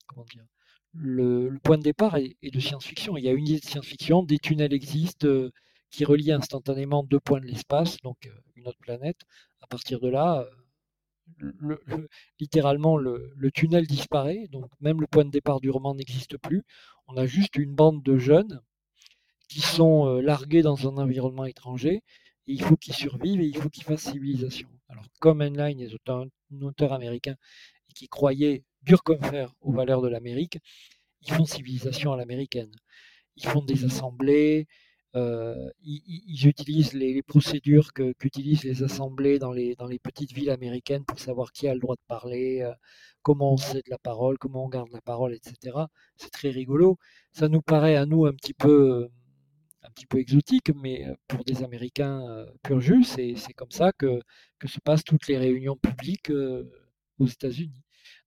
[0.06, 0.44] comment dire,
[0.94, 3.16] le, point de départ est, de science-fiction.
[3.16, 5.50] Il y a une idée de science-fiction, des tunnels existent euh,
[5.90, 9.20] qui relie instantanément deux points de l'espace, donc euh, une autre planète.
[9.60, 10.46] À partir de là,
[11.38, 11.80] le,
[12.40, 16.62] littéralement, le, tunnel disparaît, donc même le point de départ du roman n'existe plus.
[17.08, 18.60] On a juste une bande de jeunes
[19.48, 22.02] qui sont largués dans un environnement étranger,
[22.46, 24.68] et il faut qu'ils survivent et il faut qu'ils fassent civilisation.
[24.88, 26.28] Alors, comme Heinlein est un,
[26.60, 27.36] auteur américain
[27.94, 29.20] qui croyait dur comme
[29.60, 30.58] aux valeurs de l'Amérique,
[31.22, 32.72] ils font civilisation à l'américaine.
[33.36, 34.66] Ils font des assemblées,
[35.14, 41.52] euh, ils, utilisent les, procédures qu'utilisent les assemblées dans les, petites villes américaines pour savoir
[41.52, 42.72] qui a le droit de parler, euh,
[43.22, 45.76] comment on cède la parole, comment on garde la parole, etc.
[46.16, 46.98] C'est très rigolo.
[47.32, 49.08] Ça nous paraît à nous un petit peu,
[50.16, 54.20] exotique, mais euh, pour des Américains pur jus, c'est comme ça que
[54.66, 56.30] se passent toutes les réunions publiques
[57.18, 57.82] aux États-Unis.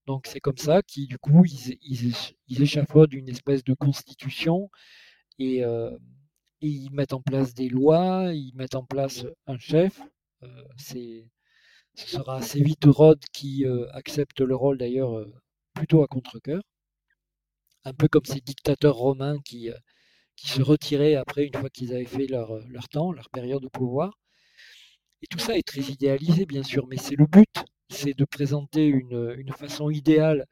[0.08, 4.70] Donc c'est comme ça qu'ils, du coup, ils, échafaudent une espèce de constitution
[5.40, 5.64] et,
[6.62, 10.02] ils mettent en place des lois, ils mettent en place un chef.
[10.78, 11.30] c'est,
[11.96, 15.26] ce sera assez vite Rod qui accepte le rôle d'ailleurs
[15.74, 16.62] plutôt à contre-coeur.
[17.84, 19.70] Un peu comme ces dictateurs romains qui,
[20.38, 24.18] se retiraient après une fois qu'ils avaient fait leur, leur temps, leur période de pouvoir.
[25.22, 28.86] Et tout ça est très idéalisé, bien sûr, mais c'est le but c'est de présenter
[28.88, 30.46] une, façon idéale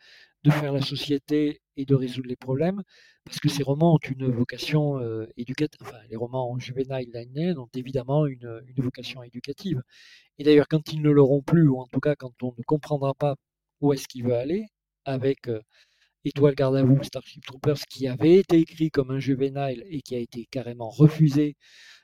[0.43, 2.83] de faire la société et de résoudre les problèmes,
[3.25, 8.25] parce que ces romans ont une vocation euh, éducative, enfin les romans juvéniles ont évidemment
[8.27, 9.81] une, vocation éducative.
[10.37, 13.13] Et d'ailleurs, quand ils ne l'auront plus, ou en tout cas quand on ne comprendra
[13.13, 13.35] pas
[13.81, 14.65] où est-ce qu'il veut aller,
[15.05, 15.61] avec euh,
[16.25, 20.15] Étoile garde à vous, Starship Troopers, qui avait été écrit comme un juvénile et qui
[20.15, 21.57] a été carrément refusé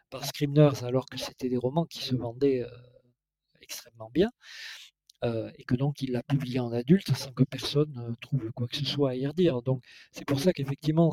[0.09, 2.69] par Scribners alors que c'était des romans qui se vendaient euh,
[3.61, 4.29] extrêmement bien,
[5.25, 8.67] euh, et que donc il l'a publié en adulte sans que personne euh, trouve quoi
[8.67, 9.61] que ce soit à y redire.
[9.61, 11.11] Donc c'est pour ça qu'effectivement,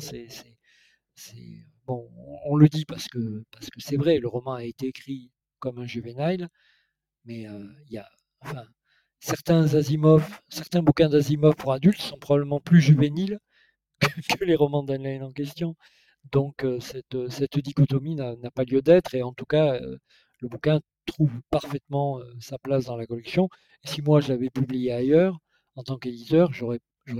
[1.87, 3.43] on le dit parce que
[3.77, 6.47] c'est vrai, le roman a été écrit comme un juvénile,
[7.25, 8.09] mais euh, il y a,
[9.19, 13.39] certains Asimov, certains bouquins d'Asimov pour adultes sont probablement plus juvéniles
[14.39, 15.75] que, les romans d'Anne en question.
[16.31, 19.79] Donc cette dichotomie n'a, pas lieu d'être et en tout cas
[20.41, 23.49] le bouquin trouve parfaitement sa place dans la collection.
[23.83, 25.39] Si moi je l'avais publié ailleurs,
[25.75, 26.79] en tant qu'éditeur, j'aurais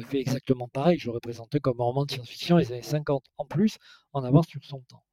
[0.10, 1.00] fait exactement pareil.
[1.00, 3.78] J'aurais présenté comme un roman de science-fiction les années 50 en plus,
[4.14, 5.04] en avance sur son temps.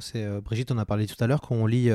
[0.00, 1.90] C'est Brigitte, on a parlé tout à l'heure, quand on lit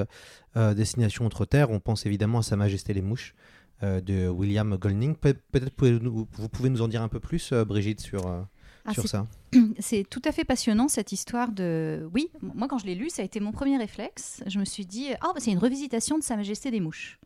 [0.56, 3.36] Destination Outre-Terre, on pense évidemment à Sa Majesté les Mouches
[3.82, 5.15] de William Golding.
[5.15, 8.47] Peut-être vous, vous pouvez nous en dire un peu plus, Brigitte, sur,
[8.86, 9.26] ah, sur ça.
[9.80, 12.08] C'est tout à fait passionnant cette histoire de.
[12.13, 14.43] Oui, moi quand je l'ai lu, ça a été mon premier réflexe.
[14.45, 17.19] Je me suis dit, oh, c'est une revisitation de Sa Majesté des Mouches.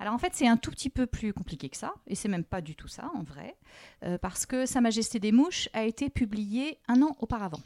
[0.00, 2.44] Alors en fait, c'est un tout petit peu plus compliqué que ça, et c'est même
[2.44, 3.54] pas du tout ça en vrai,
[4.02, 7.60] euh, parce que Sa Majesté des Mouches a été publié un an auparavant.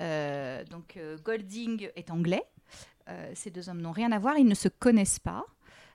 [0.00, 2.42] Euh, donc euh, Golding est anglais,
[3.34, 5.44] ces deux hommes n'ont rien à voir, ils ne se connaissent pas.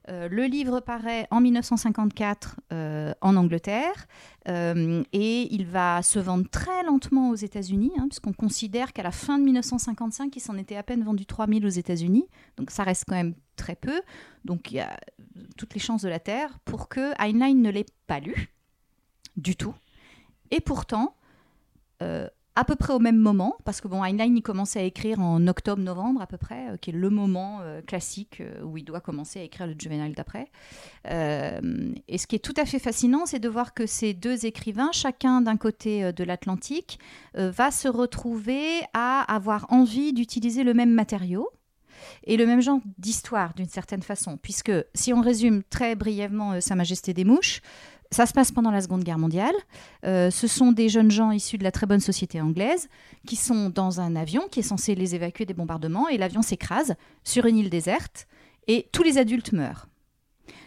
[0.08, 4.08] Euh, le livre paraît en 1954 euh, en Angleterre
[4.48, 9.12] euh, et il va se vendre très lentement aux États-Unis, hein, puisqu'on considère qu'à la
[9.12, 12.28] fin de 1955, il s'en était à peine vendu 3000 aux États-Unis.
[12.58, 14.02] Donc ça reste quand même très peu.
[14.44, 15.00] Donc il y a
[15.58, 18.54] toutes les chances de la Terre pour que Heinlein ne l'ait pas lu
[19.38, 19.74] du tout.
[20.52, 21.16] Et pourtant,
[22.56, 25.46] à peu près au même moment, parce que bon, Heinlein, il commençait à écrire en
[25.48, 29.02] octobre-novembre à peu près, euh, qui est le moment euh, classique euh, où il doit
[29.02, 30.50] commencer à écrire le juvénile d'après.
[31.06, 34.92] et ce qui est tout à fait fascinant, c'est de voir que ces deux écrivains,
[34.92, 37.00] chacun d'un côté de l'Atlantique,
[37.36, 41.50] va se retrouver à avoir envie d'utiliser le même matériau,
[42.24, 46.76] et le même genre d'histoire d'une certaine façon, puisque si on résume très brièvement Sa
[46.76, 47.62] Majesté des Mouches,
[48.12, 49.56] ça se passe pendant la Seconde Guerre mondiale.
[50.06, 52.88] Euh, ce sont des jeunes gens issus de la très bonne société anglaise
[53.28, 56.96] qui sont dans un avion qui est censé les évacuer des bombardements et l'avion s'écrase
[57.24, 58.28] sur une île déserte
[58.68, 59.88] et tous les adultes meurent.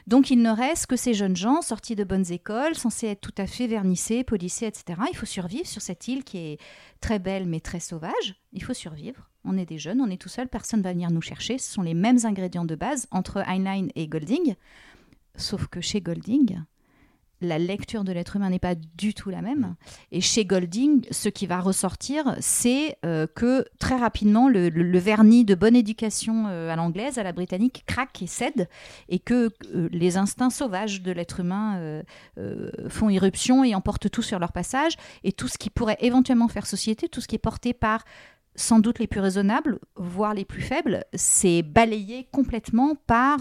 [0.07, 3.35] Donc il ne reste que ces jeunes gens sortis de bonnes écoles, censés être tout
[3.37, 5.01] à fait vernissés, policiers, etc.
[5.11, 6.59] Il faut survivre sur cette île qui est
[7.01, 8.35] très belle mais très sauvage.
[8.53, 9.29] Il faut survivre.
[9.45, 11.59] On est des jeunes, on est tout seul, personne ne va venir nous chercher.
[11.59, 14.55] Ce sont les mêmes ingrédients de base entre Heinlein et Golding.
[15.37, 16.59] Sauf que chez Golding,
[17.41, 19.77] la lecture de l'être humain n'est pas du tout la même.
[20.11, 25.55] Et chez Golding, ce qui va ressortir, c'est euh, que très rapidement, le, vernis de
[25.55, 28.69] bonne éducation euh, à l'anglaise, à la britannique, craque et cède,
[29.09, 32.03] et que euh, les instincts sauvages de l'être humain
[32.89, 36.67] font irruption et emportent tout sur leur passage, et tout ce qui pourrait éventuellement faire
[36.67, 38.05] société, tout ce qui est porté par
[38.55, 43.39] sans doute les plus raisonnables, voire les plus faibles, c'est balayé complètement par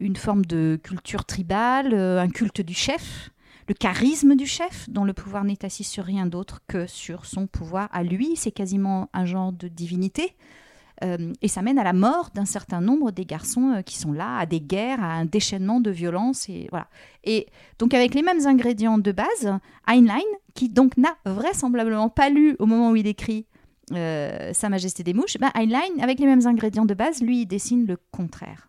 [0.00, 3.30] une forme de culture tribale, euh, un culte du chef,
[3.68, 7.46] le charisme du chef, dont le pouvoir n'est assis sur rien d'autre que sur son
[7.46, 8.34] pouvoir à lui.
[8.36, 10.34] C'est quasiment un genre de divinité.
[11.04, 14.12] Euh, et ça mène à la mort d'un certain nombre des garçons euh, qui sont
[14.12, 16.48] là, à des guerres, à un déchaînement de violence.
[16.48, 16.88] Et, voilà.
[17.24, 17.46] et
[17.78, 20.18] donc avec les mêmes ingrédients de base, Heinlein,
[20.54, 23.46] qui donc n'a vraisemblablement pas lu au moment où il écrit
[23.90, 27.86] Sa Majesté des Mouches, ben Heinlein, avec les mêmes ingrédients de base, lui, il dessine
[27.86, 28.67] le contraire.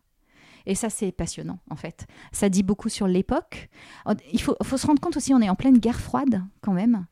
[0.69, 2.05] Et ça, c'est passionnant, en fait.
[2.31, 3.69] Ça dit beaucoup sur l'époque.
[4.31, 7.07] Il faut, se rendre compte aussi, on est en pleine guerre froide, quand même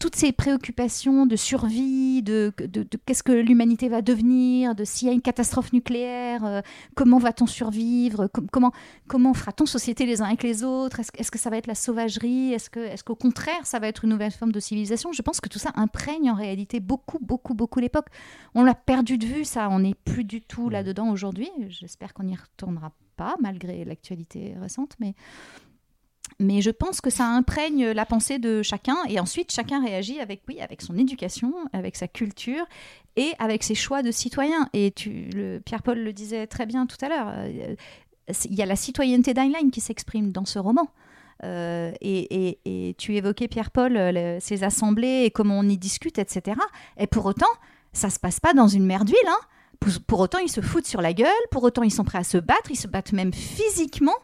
[0.00, 2.52] toutes ces préoccupations de survie, de,
[3.06, 6.60] qu'est-ce que l'humanité va devenir, de s'il y a une catastrophe nucléaire, euh,
[6.96, 8.72] comment va-t-on survivre, comment,
[9.06, 12.52] comment fera-t-on société les uns avec les autres, est-ce, que ça va être la sauvagerie,
[12.52, 15.12] est-ce, qu'au contraire ça va être une nouvelle forme de civilisation?
[15.12, 18.08] Je pense que tout ça imprègne en réalité beaucoup, beaucoup, beaucoup l'époque.
[18.54, 21.50] On l'a perdu de vue, ça, on n'est plus du tout là-dedans aujourd'hui.
[21.68, 25.14] J'espère qu'on n'y retournera pas, malgré l'actualité récente, mais
[26.42, 30.42] mais je pense que ça imprègne la pensée de chacun et ensuite chacun réagit avec
[30.48, 32.64] oui avec son éducation, avec sa culture
[33.16, 34.68] et avec ses choix de citoyen.
[34.72, 37.28] Et tu, le, Pierre-Paul le disait très bien tout à l'heure.
[37.28, 37.74] Euh,
[38.44, 40.88] il y a la citoyenneté d'Heinlein qui s'exprime dans ce roman.
[41.44, 43.98] Euh, et, tu évoquais, Pierre-Paul,
[44.40, 46.56] ces assemblées et comment on y discute, etc.
[46.98, 47.46] Et pour autant,
[47.92, 49.16] ça se passe pas dans une mer d'huile.
[49.26, 49.90] Hein.
[50.06, 52.38] Pour, autant, ils se foutent sur la gueule, pour autant, ils sont prêts à se
[52.38, 54.14] battre, ils se battent même physiquement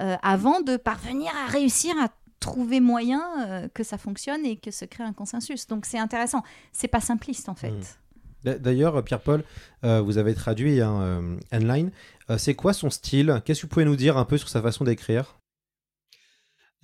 [0.00, 4.70] euh, avant de parvenir à réussir à trouver moyen euh, que ça fonctionne et que
[4.70, 5.66] se crée un consensus.
[5.66, 6.42] Donc c'est intéressant.
[6.72, 7.70] C'est pas simpliste en fait.
[7.70, 8.58] Hmm.
[8.58, 9.42] D'ailleurs, Pierre-Paul,
[9.82, 11.90] euh, vous avez traduit un online.
[12.38, 13.42] c'est quoi son style?
[13.44, 15.40] Qu'est-ce que vous pouvez nous dire un peu sur sa façon d'écrire?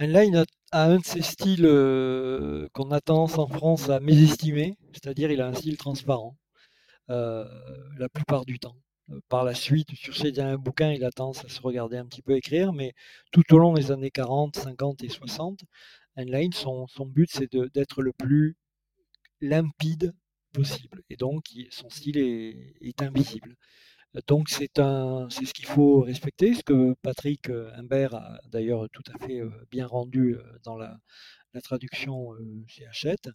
[0.01, 1.69] Enline a, un de ces styles
[2.73, 6.37] qu'on a tendance en France à mésestimer, c'est-à-dire il a un style transparent
[7.09, 8.75] la plupart du temps.
[9.13, 12.07] Euh, par la suite, sur ses derniers bouquins, il a tendance à se regarder un
[12.07, 12.95] petit peu écrire, mais
[13.33, 15.61] tout au long des années 40, 50 et 60,
[16.17, 18.57] Heinlein, son, son but, c'est d'être le plus
[19.41, 20.15] limpide
[20.53, 21.03] possible.
[21.11, 23.57] Et donc, son style est, invisible.
[24.27, 29.41] Donc, c'est ce qu'il faut respecter, ce que Patrick Humbert a d'ailleurs tout à fait
[29.41, 30.99] euh, bien rendu euh, dans la,
[31.63, 32.31] traduction
[32.67, 33.29] chez Hachette,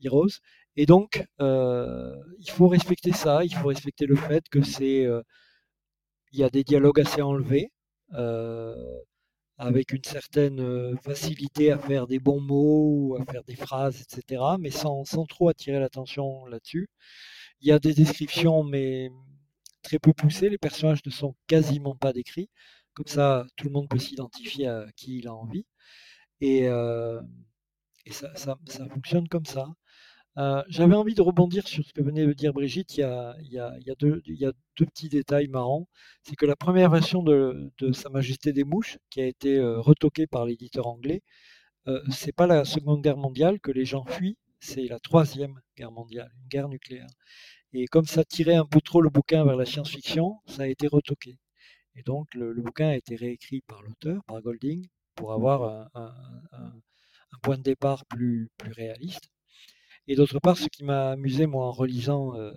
[0.00, 0.40] Heroes.
[0.76, 5.22] Et donc, euh, il faut respecter ça, il faut respecter le fait que c'est, euh,
[6.32, 7.72] il y a des dialogues assez enlevés,
[8.14, 8.74] euh,
[9.58, 14.70] avec une certaine facilité à faire des bons mots, à faire des phrases, etc., mais
[14.70, 16.88] sans, sans trop attirer l'attention là-dessus.
[17.60, 19.10] Il y a des descriptions, mais
[19.82, 20.50] très peu poussées.
[20.50, 22.50] Les personnages ne sont quasiment pas décrits.
[22.94, 25.66] Comme ça, tout le monde peut s'identifier à qui il a envie.
[26.40, 26.68] Et,
[28.10, 28.56] ça,
[28.90, 29.68] fonctionne comme ça.
[30.38, 32.96] Euh, j'avais envie de rebondir sur ce que venait de dire Brigitte.
[32.96, 34.22] Il y a, deux,
[34.76, 35.88] petits détails marrants.
[36.22, 40.26] C'est que la première version de, Sa Majesté des Mouches, qui a été euh, retoquée
[40.26, 41.22] par l'éditeur anglais,
[41.88, 45.92] euh, c'est pas la Seconde Guerre mondiale que les gens fuient, c'est la Troisième Guerre
[45.92, 47.06] mondiale, une guerre nucléaire.
[47.72, 50.86] Et comme ça tirait un peu trop le bouquin vers la science-fiction, ça a été
[50.86, 51.38] retoqué.
[51.94, 56.12] Et donc le, bouquin a été réécrit par l'auteur, par Golding, pour avoir un,
[57.42, 59.28] point de départ plus réaliste.
[60.08, 62.52] Et d'autre part, ce qui m'a amusé, moi, en relisant euh,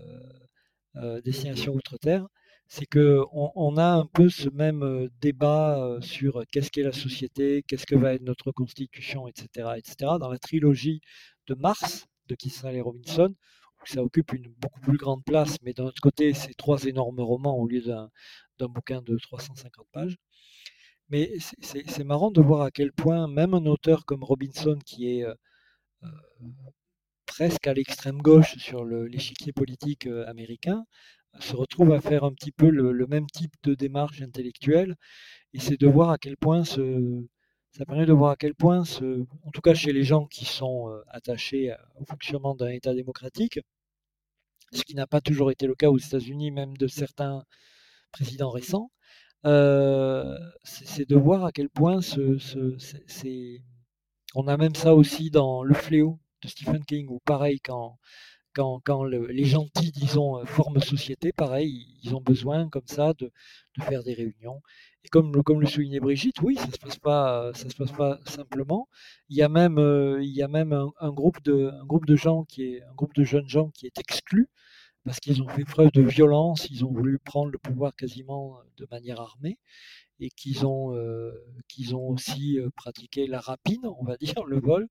[0.98, 2.28] euh, Destination Outre-Terre,
[2.68, 7.64] c'est qu'on on a un peu ce même euh, débat sur qu'est-ce qu'est la société,
[7.68, 11.02] qu'est-ce que va être notre constitution, etc., etc., dans la trilogie
[11.48, 13.34] de Mars de Kissel et Robinson,
[13.82, 17.20] où ça occupe une beaucoup plus grande place, mais d'un autre côté, c'est trois énormes
[17.22, 20.18] romans au lieu d'un bouquin de 350 pages.
[21.10, 25.26] Mais c'est marrant de voir à quel point même un auteur comme Robinson, qui est
[27.30, 30.86] presque à l'extrême gauche sur l'échiquier politique euh, américain,
[31.40, 34.96] se retrouve à faire un petit peu le, même type de démarche intellectuelle.
[35.54, 39.26] Et c'est de voir à quel point ça permet de voir à quel point, ce,
[39.44, 43.60] en tout cas chez les gens qui sont euh, attachés au fonctionnement d'un État démocratique,
[44.74, 47.44] ce qui n'a pas toujours été le cas aux États-Unis, même de certains
[48.12, 48.92] présidents récents,
[49.46, 52.00] euh, c'est de voir à quel point
[54.36, 57.98] on a même ça aussi dans Le Fléau de Stephen King, ou pareil, quand,
[58.54, 63.32] quand, quand les gentils, disons, euh, forment société, pareil, ils ont besoin comme ça de,
[63.78, 64.62] de faire des réunions.
[65.04, 67.92] Et comme, comme le soulignait Brigitte, oui, ça ne se, passe pas, ça se passe
[67.92, 68.90] pas simplement.
[69.30, 72.16] Il y a même, euh, il y a même un, groupe de, un groupe de
[72.16, 74.50] gens qui est, un groupe de jeunes gens qui est exclu
[75.06, 78.86] parce qu'ils ont fait preuve de violence, ils ont voulu prendre le pouvoir quasiment de
[78.92, 79.58] manière armée
[80.20, 81.32] et qu'ils ont, euh,
[81.68, 84.88] qu'ils ont aussi euh, pratiqué la rapine, on va dire, le vol.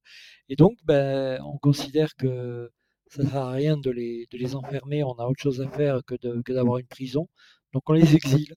[0.48, 2.70] Et donc, ben, on considère que
[3.08, 5.68] ça ne sert à rien de les, de les enfermer, on a autre chose à
[5.70, 7.28] faire que, que d'avoir une prison.
[7.72, 8.54] Donc on les exile.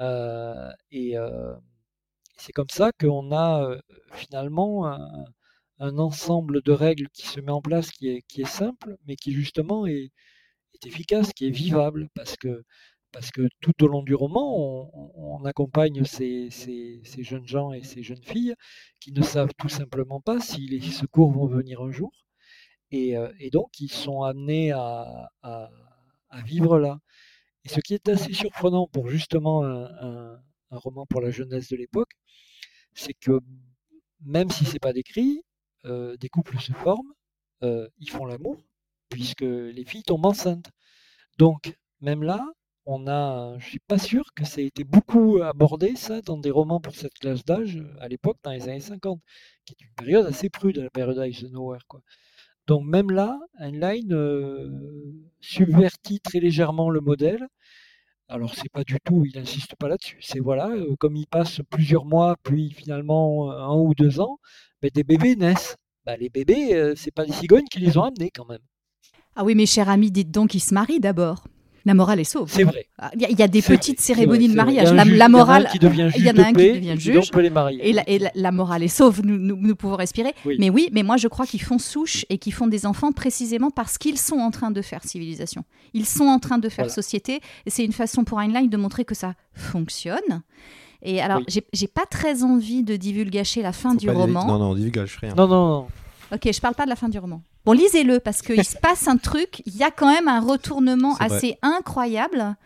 [0.00, 1.14] Euh, et
[2.36, 3.76] C'est comme ça qu'on a
[4.12, 5.24] finalement un,
[5.78, 9.16] un ensemble de règles qui se met en place qui est, qui est simple, mais
[9.16, 10.10] qui justement est,
[10.74, 12.64] est efficace, qui est vivable, parce que,
[13.12, 16.50] parce que tout au long du roman, on, accompagne ces,
[17.18, 18.54] jeunes gens et ces jeunes filles
[19.00, 22.12] qui ne savent tout simplement pas si les secours vont venir un jour,
[22.90, 25.30] et, euh, donc ils sont amenés à,
[26.44, 26.98] vivre là.
[27.64, 30.38] Et ce qui est assez surprenant pour justement un
[30.70, 32.12] roman pour la jeunesse de l'époque,
[32.94, 33.40] c'est que
[34.20, 35.42] même si c'est pas décrit,
[35.86, 37.12] euh, des couples se forment,
[37.62, 38.62] euh, ils font l'amour,
[39.08, 40.70] puisque les filles tombent enceintes.
[41.38, 42.44] Donc, même là,
[42.86, 46.50] on a, je suis pas sûr que ça ait été beaucoup abordé, ça, dans des
[46.50, 49.20] romans pour cette classe d'âge, à l'époque, dans les années 50,
[49.64, 52.00] qui est une période assez prude, la période Eisenhower, quoi.
[52.66, 54.70] Donc, même là, Heinlein euh,
[55.40, 57.48] subvertit très légèrement le modèle.
[58.28, 60.18] Alors, c'est pas du tout, il n'insiste pas là-dessus.
[60.20, 64.38] C'est voilà, euh, comme il passe plusieurs mois, puis finalement un ou deux ans,
[64.82, 65.76] mais des bébés naissent.
[66.06, 68.62] Bah, les bébés, euh, c'est pas des cigognes qui les ont amenés quand même.
[69.34, 71.44] Ah oui, mes chers amis, dites donc qu'ils se marient d'abord.
[71.86, 72.50] La morale est sauve.
[72.52, 72.86] C'est vrai.
[73.14, 74.92] Il y, a, y a des petites vrai, cérémonies vrai, de mariage.
[74.92, 76.52] La, la, morale, il y en a un qui devient juge, y en a un
[76.52, 77.30] qui devient juge.
[77.30, 77.88] peut les marier.
[77.88, 80.34] Et, la, et la, la, morale est sauve, nous, nous, nous pouvons respirer.
[80.44, 80.56] Oui.
[80.58, 83.70] Mais oui, mais moi je crois qu'ils font souche et qu'ils font des enfants précisément
[83.70, 85.64] parce qu'ils sont en train de faire civilisation.
[85.94, 86.94] Ils sont en train de faire Voilà.
[86.94, 87.40] société.
[87.66, 90.42] Et c'est une façon pour Heinlein de montrer que ça fonctionne.
[91.02, 91.62] Et alors, Oui.
[91.72, 94.46] j'ai- pas très envie de divulgacher la fin Faut du roman.
[94.46, 95.34] Non, non, divulgage rien.
[95.34, 95.86] Non, non, non.
[96.32, 97.42] Ok, je parle pas de la fin du roman.
[97.70, 99.62] Bon, lisez-le parce qu'il se passe un truc.
[99.64, 102.56] Il y a quand même un retournement assez incroyable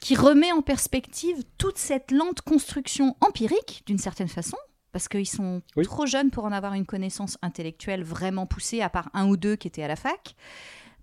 [0.00, 4.56] qui remet en perspective toute cette lente construction empirique, d'une certaine façon,
[4.92, 5.84] parce qu'ils sont Oui.
[5.84, 9.56] trop jeunes pour en avoir une connaissance intellectuelle vraiment poussée, à part un ou deux
[9.56, 10.36] qui étaient à la fac.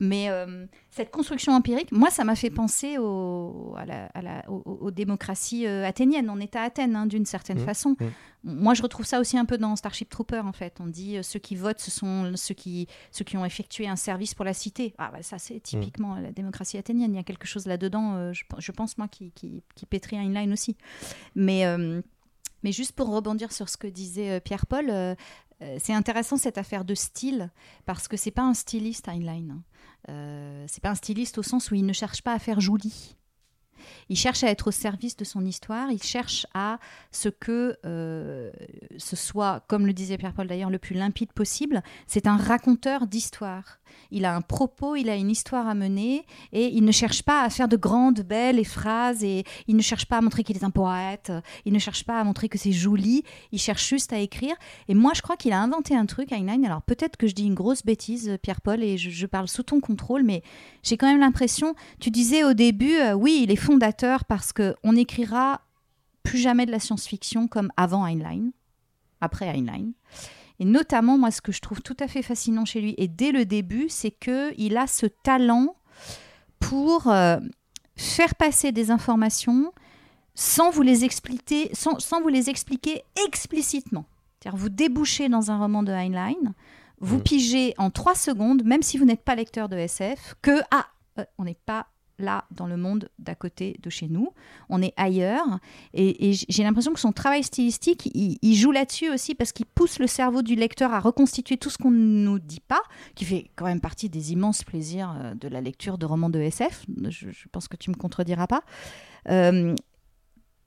[0.01, 4.49] Mais euh, cette construction empirique, moi, ça m'a fait penser au- à la- à la-
[4.51, 6.29] aux, aux démocraties euh, athéniennes.
[6.29, 7.95] On est à Athènes, hein, d'une certaine Mmh, façon.
[8.43, 10.75] Moi, je retrouve ça aussi un peu dans Starship Trooper, en fait.
[10.81, 13.95] On dit euh, ceux qui votent, ce sont ceux qui, ceux qui ont effectué un
[13.95, 14.93] service pour la cité.
[14.97, 17.13] Ah, bah, ça, c'est typiquement la démocratie athénienne.
[17.13, 20.17] Il y a quelque chose là-dedans, euh, je, je pense, moi, qui, qui, qui pétrit
[20.17, 20.75] Heinlein aussi.
[21.35, 21.63] Mais,
[22.63, 25.15] mais juste pour rebondir sur ce que disait Pierre-Paul,
[25.79, 27.49] c'est intéressant cette affaire de style,
[27.85, 29.61] parce que c'est pas un styliste, Heinlein.
[30.09, 33.15] Euh, c'est pas un styliste au sens où il ne cherche pas à faire joli.
[34.09, 36.79] Il cherche à être au service de son histoire, il cherche à
[37.11, 38.51] ce que euh,
[38.97, 41.83] ce soit, comme le disait Pierre-Paul d'ailleurs, le plus limpide possible.
[42.07, 43.79] C'est un raconteur d'histoire.
[44.11, 47.43] Il a un propos, il a une histoire à mener, et il ne cherche pas
[47.43, 50.63] à faire de grandes, belles phrases, et il ne cherche pas à montrer qu'il est
[50.63, 51.31] un poète,
[51.65, 54.55] il ne cherche pas à montrer que c'est joli, il cherche juste à écrire.
[54.87, 56.63] Et moi, je crois qu'il a inventé un truc, Heinlein.
[56.63, 60.23] Alors peut-être que je dis une grosse bêtise, Pierre-Paul, et je, parle sous ton contrôle,
[60.23, 60.43] mais
[60.83, 64.93] j'ai quand même l'impression, tu disais au début, euh, oui, il est fondateur parce qu'on
[64.93, 65.61] n'écrira
[66.23, 68.51] plus jamais de la science-fiction comme avant Heinlein,
[69.19, 69.91] après Heinlein.
[70.59, 73.33] Et notamment, moi, ce que je trouve tout à fait fascinant chez lui, et dès
[73.33, 75.75] le début, c'est qu'il a ce talent
[76.61, 77.37] pour euh,
[77.97, 79.73] faire passer des informations
[80.35, 84.05] sans vous les expliquer, sans, sans vous les expliquer explicitement.
[84.39, 86.53] C'est-à-dire, vous débouchez dans un roman de Heinlein,
[87.01, 87.23] vous Mm.
[87.23, 90.85] pigez en trois secondes, même si vous n'êtes pas lecteur de SF, que ah,
[91.19, 91.87] euh, on n'est pas
[92.19, 94.29] là dans le monde d'à côté de chez nous,
[94.69, 95.59] on est ailleurs.
[95.93, 100.07] Et, j'ai l'impression que son travail stylistique, il, joue là-dessus aussi parce qu'il pousse le
[100.07, 102.81] cerveau du lecteur à reconstituer tout ce qu'on ne nous dit pas,
[103.15, 106.39] qui fait quand même partie des immenses plaisirs euh, de la lecture de romans de
[106.39, 106.85] SF.
[107.09, 108.63] Je, je pense que tu me contrediras pas.
[109.29, 109.75] Euh,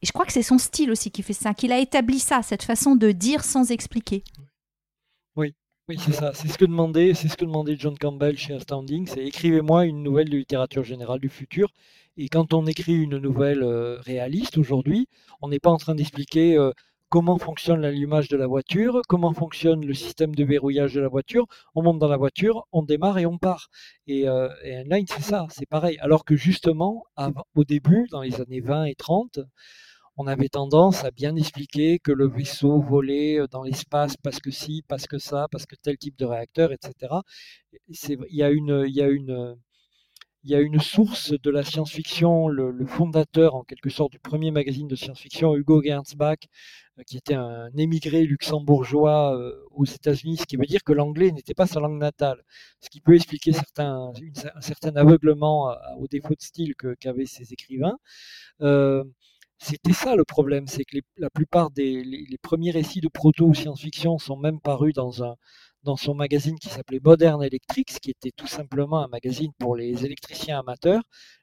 [0.01, 2.43] et je crois que c'est son style aussi qui fait ça, qu'il a établi ça,
[2.43, 4.23] cette façon de dire sans expliquer.
[5.89, 6.33] Oui, c'est ça.
[6.35, 11.19] C'est ce que demandait, John Campbell chez Astounding, c'est écrivez-moi une nouvelle de littérature générale
[11.19, 11.71] du futur.
[12.19, 15.09] Et quand on écrit une nouvelle euh, réaliste aujourd'hui,
[15.41, 16.73] on n'est pas en train d'expliquer euh,
[17.09, 21.47] comment fonctionne l'allumage de la voiture, comment fonctionne le système de verrouillage de la voiture.
[21.75, 23.69] On monte dans la voiture, on démarre et on part.
[24.07, 25.97] Et, euh, et c'est ça, c'est pareil.
[26.01, 27.05] Alors que justement,
[27.55, 29.41] au début, dans les années 20 et 30,
[30.19, 34.51] on avait tendance à bien expliquer que le vaisseau volait euh, dans l'espace parce que
[34.51, 37.15] si, parce que ça, parce que tel type de réacteur, etc.
[37.81, 38.81] Il y a une,
[40.81, 45.83] source de la science-fiction, le, fondateur en quelque sorte du premier magazine de science-fiction, Hugo
[45.83, 46.49] Gernsback,
[46.99, 51.31] euh, qui était un émigré luxembourgeois euh, aux États-Unis, ce qui veut dire que l'anglais
[51.31, 52.43] n'était pas sa langue natale,
[52.81, 54.13] ce qui peut expliquer certains,
[54.57, 57.99] un certain aveuglement au défaut de style qu'avaient ces écrivains.
[59.59, 62.05] C'était ça le problème, c'est que la plupart des
[62.43, 65.37] premiers récits de proto-science-fiction sont même parus dans un
[65.85, 70.05] dans son magazine qui s'appelait Modern Electrics, qui était tout simplement un magazine pour les
[70.05, 71.03] électriciens amateurs,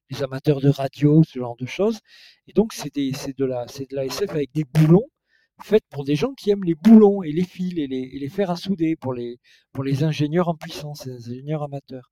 [0.10, 2.00] les amateurs de radio, ce genre de choses.
[2.48, 5.06] Et donc c'est de la de la SF avec des boulons
[5.64, 8.52] faite pour des gens qui aiment les boulons et les fils et les, les fers
[8.52, 9.40] à souder pour les,
[9.72, 12.12] pour les ingénieurs en puissance, les ingénieurs amateurs.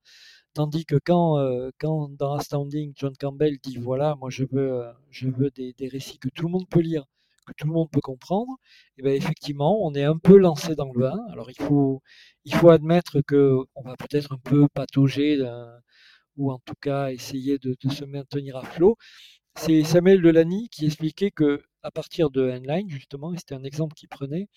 [0.53, 4.91] Tandis que quand, euh, quand dans Astounding, John Campbell dit voilà, moi je veux, euh,
[5.09, 7.05] je veux des, récits que tout le monde peut lire,
[7.47, 8.55] que tout le monde peut comprendre,
[8.97, 11.19] et bien effectivement, on est un peu lancé dans le vin.
[11.31, 12.01] Alors il faut,
[12.45, 15.79] il faut admettre que on va peut-être un peu patauger d'un-
[16.37, 18.97] ou en tout cas essayer de, de se maintenir à flot.
[19.55, 23.93] C'est Samuel Delany qui expliquait que à partir de Heinlein, justement, et c'était un exemple
[23.95, 24.47] qu'il prenait,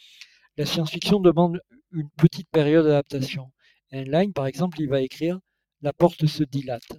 [0.58, 1.60] la science-fiction demande
[1.92, 3.52] une petite période d'adaptation.
[3.92, 5.40] Heinlein, par exemple, il va écrire
[5.80, 6.92] La porte se dilate.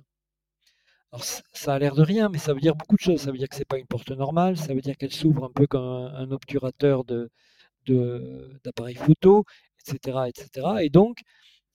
[1.11, 3.21] Alors, ça a l'air de rien, mais ça veut dire beaucoup de choses.
[3.21, 5.51] Ça veut dire que c'est pas une porte normale, ça veut dire qu'elle s'ouvre un
[5.51, 7.29] peu comme un, obturateur de,
[7.87, 9.45] de- d'appareil photo,
[9.85, 10.67] etc., etc.
[10.83, 11.19] Et donc,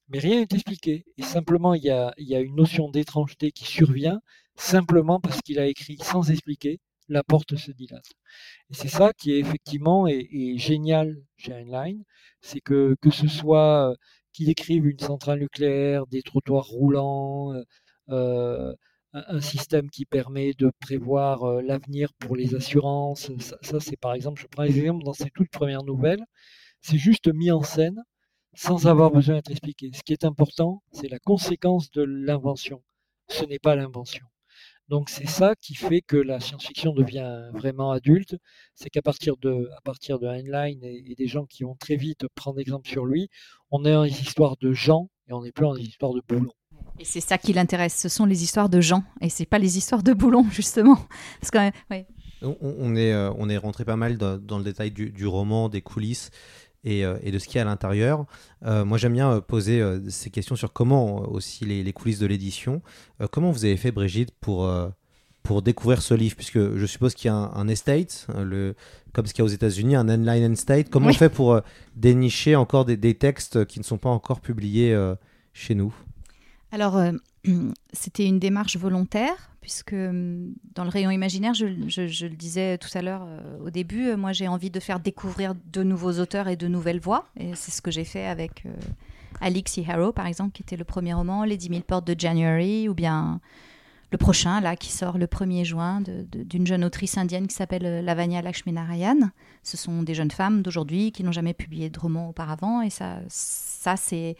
[0.08, 1.04] mais rien n'est expliqué.
[1.18, 4.20] Et simplement, il y a, il y a une notion d'étrangeté qui survient,
[4.56, 8.06] simplement parce qu'il a écrit sans expliquer, la porte se dilate.
[8.70, 11.98] Et c'est ça qui est effectivement est, est génial chez Heinlein,
[12.40, 13.94] c'est que que ce soit
[14.32, 17.64] qu'il écrive une centrale nucléaire, des trottoirs roulants, euh,
[18.10, 18.74] euh,
[19.12, 23.30] un, système qui permet de prévoir euh, l'avenir pour les assurances.
[23.38, 26.24] Ça, ça, c'est par exemple, je prends l'exemple dans ses toutes premières nouvelles,
[26.80, 28.02] c'est juste mis en scène
[28.54, 29.90] sans avoir besoin d'être expliqué.
[29.94, 32.82] Ce qui est important, c'est la conséquence de l'invention.
[33.28, 34.26] Ce n'est pas l'invention.
[34.88, 38.36] Donc c'est ça qui fait que la science-fiction devient vraiment adulte,
[38.74, 41.96] c'est qu'à partir de, à partir de Heinlein et, et des gens qui vont très
[41.96, 43.28] vite prendre exemple sur lui,
[43.70, 46.22] on est dans des histoires de gens et on n'est plus dans des histoires de
[46.26, 46.52] boulons.
[46.98, 49.78] Et c'est ça qui l'intéresse, ce sont les histoires de gens, et c'est pas les
[49.78, 50.98] histoires de boulons, justement.
[51.40, 51.58] Parce que,
[51.90, 52.06] ouais.
[52.42, 55.26] On, on est, euh, on est rentré pas mal dans, dans le détail du, du
[55.26, 56.30] roman, des coulisses
[56.84, 58.24] et, euh, et de ce qu'il y a à l'intérieur.
[58.64, 62.26] Euh, moi, j'aime bien euh, poser ces questions sur comment aussi les, les coulisses de
[62.26, 62.82] l'édition.
[63.30, 64.70] Comment vous avez fait, Brigitte, pour,
[65.42, 66.36] pour découvrir ce livre?
[66.36, 68.74] Puisque je suppose qu'il y a un, un estate, le,
[69.12, 70.88] comme ce qu'il y a aux États-Unis, un online estate.
[70.90, 71.12] Comment Oui.
[71.14, 71.60] on fait pour euh,
[71.96, 75.14] dénicher encore des, des textes qui ne sont pas encore publiés euh,
[75.52, 75.94] chez nous?
[76.72, 77.12] Alors, euh,
[77.92, 83.02] c'était une démarche volontaire, puisque euh, dans le rayon imaginaire, je, le disais tout à
[83.02, 86.56] l'heure euh, au début, euh, moi j'ai envie de faire découvrir de nouveaux auteurs et
[86.56, 87.26] de nouvelles voix.
[87.38, 89.90] Et c'est ce que j'ai fait avec euh, E.
[89.90, 92.94] Harrow, par exemple, qui était le premier roman, Les 10 000 portes de January, ou
[92.94, 93.40] bien
[94.10, 98.42] le prochain, là, qui sort le 1er juin, d'une jeune autrice indienne qui s'appelle Lavanya
[98.42, 99.30] Lakshminarayan.
[99.62, 103.20] Ce sont des jeunes femmes d'aujourd'hui qui n'ont jamais publié de roman auparavant, et ça,
[103.28, 104.36] ça c'est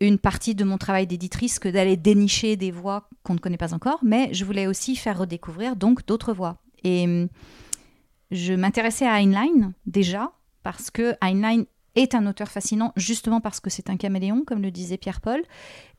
[0.00, 3.74] une partie de mon travail d'éditrice que d'aller dénicher des voix qu'on ne connaît pas
[3.74, 6.58] encore, mais je voulais aussi faire redécouvrir donc d'autres voix.
[6.84, 7.28] Et hum,
[8.30, 10.32] je m'intéressais à Heinlein déjà
[10.62, 14.70] parce que Heinlein est un auteur fascinant justement parce que c'est un caméléon, comme le
[14.70, 15.42] disait Pierre-Paul.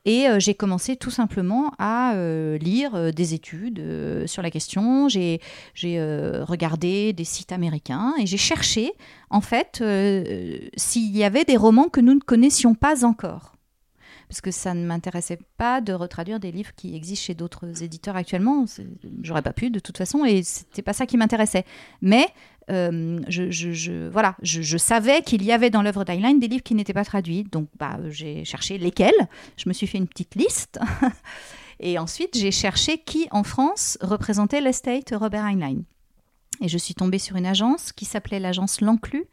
[0.05, 3.83] Et euh, j'ai commencé tout simplement à euh, lire euh, des études
[4.27, 5.09] sur la question.
[5.09, 5.41] J'ai
[5.75, 8.93] regardé des sites américains et j'ai cherché
[9.29, 9.83] en fait
[10.77, 13.53] s'il y avait des romans que nous ne connaissions pas encore
[14.29, 18.15] parce que ça ne m'intéressait pas de retraduire des livres qui existent chez d'autres éditeurs
[18.15, 18.65] actuellement.
[19.23, 21.65] J'aurais pas pu de toute façon, et c'était pas ça qui m'intéressait.
[22.01, 22.27] Mais
[22.69, 26.93] euh, je, voilà, je savais qu'il y avait dans l'œuvre d'Highline des livres qui n'étaient
[26.93, 29.27] pas traduits, donc bah, j'ai cherché lesquels.
[29.57, 30.79] Je me suis fait une petite liste.
[31.79, 35.81] Et ensuite, j'ai cherché qui en France représentait l'estate Robert Heinlein.
[36.61, 39.25] Et je suis tombée sur une agence qui s'appelait l'agence L'Enclus,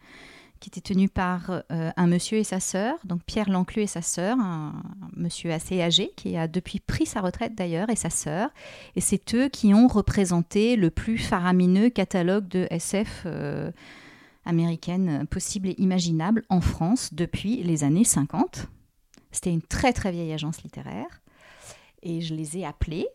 [0.60, 4.02] qui était tenue par euh, un monsieur et sa sœur, donc Pierre Lanclus et sa
[4.02, 4.82] sœur, un,
[5.14, 8.50] monsieur assez âgé qui a depuis pris sa retraite d'ailleurs, et sa sœur.
[8.94, 13.70] Et c'est eux qui ont représenté le plus faramineux catalogue de SF euh,
[14.44, 18.68] américaine possible et imaginable en France depuis les années 50.
[19.32, 21.20] C'était une très très vieille agence littéraire.
[22.02, 23.08] Et je les ai appelés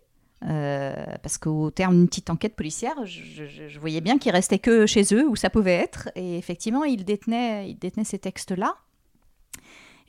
[0.44, 5.04] euh, parce qu'au terme d'une petite enquête policière, je, voyais bien qu'ils restaient que chez
[5.14, 6.10] eux, où ça pouvait être.
[6.16, 8.76] Et effectivement, ils détenaient, ils détenaient ces textes-là.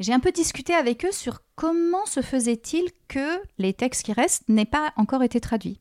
[0.00, 4.48] J'ai un peu discuté avec eux sur comment se faisait-il que les textes qui restent
[4.48, 5.80] n'aient pas encore été traduits.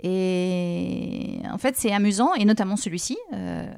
[0.00, 3.16] Et en fait, c'est amusant, et notamment celui-ci.
[3.32, 3.72] euh,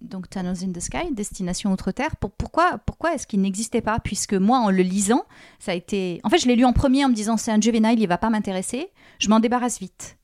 [0.00, 2.16] donc Tunnels in the Sky, Destination Outre-Terre.
[2.16, 3.98] Pour, pourquoi pourquoi est-ce qu'il n'existait pas?
[3.98, 5.24] Puisque moi, en le lisant,
[5.58, 6.20] ça a été...
[6.24, 8.18] En fait, je l'ai lu en premier en me disant c'est un juvénile, il va
[8.18, 8.88] pas m'intéresser.
[9.18, 10.16] Je m'en débarrasse vite.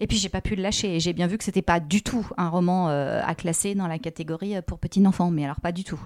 [0.00, 1.00] Et puis j'ai pas pu le lâcher.
[1.00, 3.98] J'ai bien vu que c'était pas du tout un roman euh, à classer dans la
[3.98, 6.00] catégorie euh, pour petits enfants, mais alors pas du tout.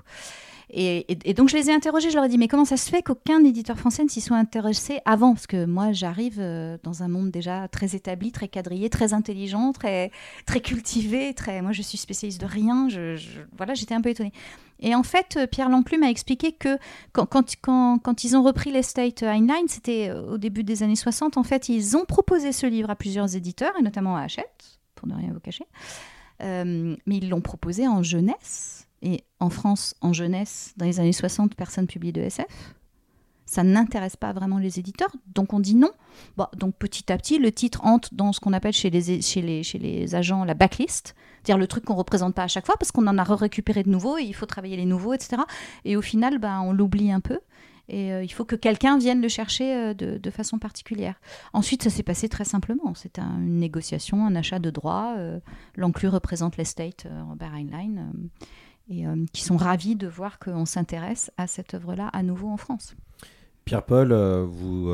[0.75, 3.03] Et, donc je les ai interrogés, je leur ai dit mais comment ça se fait
[3.03, 5.35] qu'aucun éditeur français ne s'y soit intéressé avant?
[5.35, 9.73] Parce que moi j'arrive euh, dans un monde déjà très établi, très quadrillé, très intelligent,
[9.73, 10.11] très,
[10.47, 12.89] très cultivé, moi je suis spécialiste de rien,
[13.55, 14.33] voilà j'étais un peu étonnée.
[14.81, 16.79] Et en fait euh, Pierre Lanclus m'a expliqué que
[17.13, 21.69] quand, ils ont repris l'estate Heinlein, c'était euh, au début des années 60, en fait
[21.69, 25.33] ils ont proposé ce livre à plusieurs éditeurs, et notamment à Hachette, pour ne rien
[25.35, 25.67] vous cacher.
[26.41, 28.89] Mais ils l'ont proposé en jeunesse.
[29.03, 32.47] Et en France, en jeunesse, dans les années 60, personne publie de SF.
[33.45, 35.91] Ça n'intéresse pas vraiment les éditeurs, donc on dit non.
[36.57, 40.55] Donc petit à petit, le titre entre dans ce qu'on appelle chez les, agents la
[40.55, 43.25] backlist, c'est-à-dire le truc qu'on ne représente pas à chaque fois parce qu'on en a
[43.25, 45.43] récupéré de nouveaux et il faut travailler les nouveaux, etc.
[45.85, 47.41] Et au final, ben, on l'oublie un peu.
[47.89, 51.21] Et euh, il faut que quelqu'un vienne le chercher euh, de, façon particulière.
[51.53, 52.95] Ensuite, ça s'est passé très simplement.
[52.95, 55.15] C'est un, une négociation, un achat de droits.
[55.19, 55.41] Euh,
[55.77, 58.13] L'enclus représente l'estate Robert Heinlein.
[58.91, 62.95] Et qui sont ravis de voir qu'on s'intéresse à cette œuvre-là à nouveau en France.
[63.65, 64.91] Pierre-Paul, vous,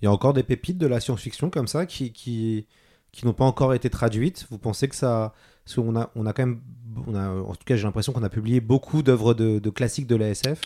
[0.00, 2.66] il y a encore des pépites de la science-fiction comme ça qui, qui,
[3.12, 4.46] qui n'ont pas encore été traduites?
[4.50, 5.34] Vous pensez que ça,
[5.76, 6.60] on a, on a quand même,
[7.06, 10.06] on a, en tout cas, j'ai l'impression qu'on a publié beaucoup d'œuvres de, de, classiques
[10.06, 10.60] de la SF.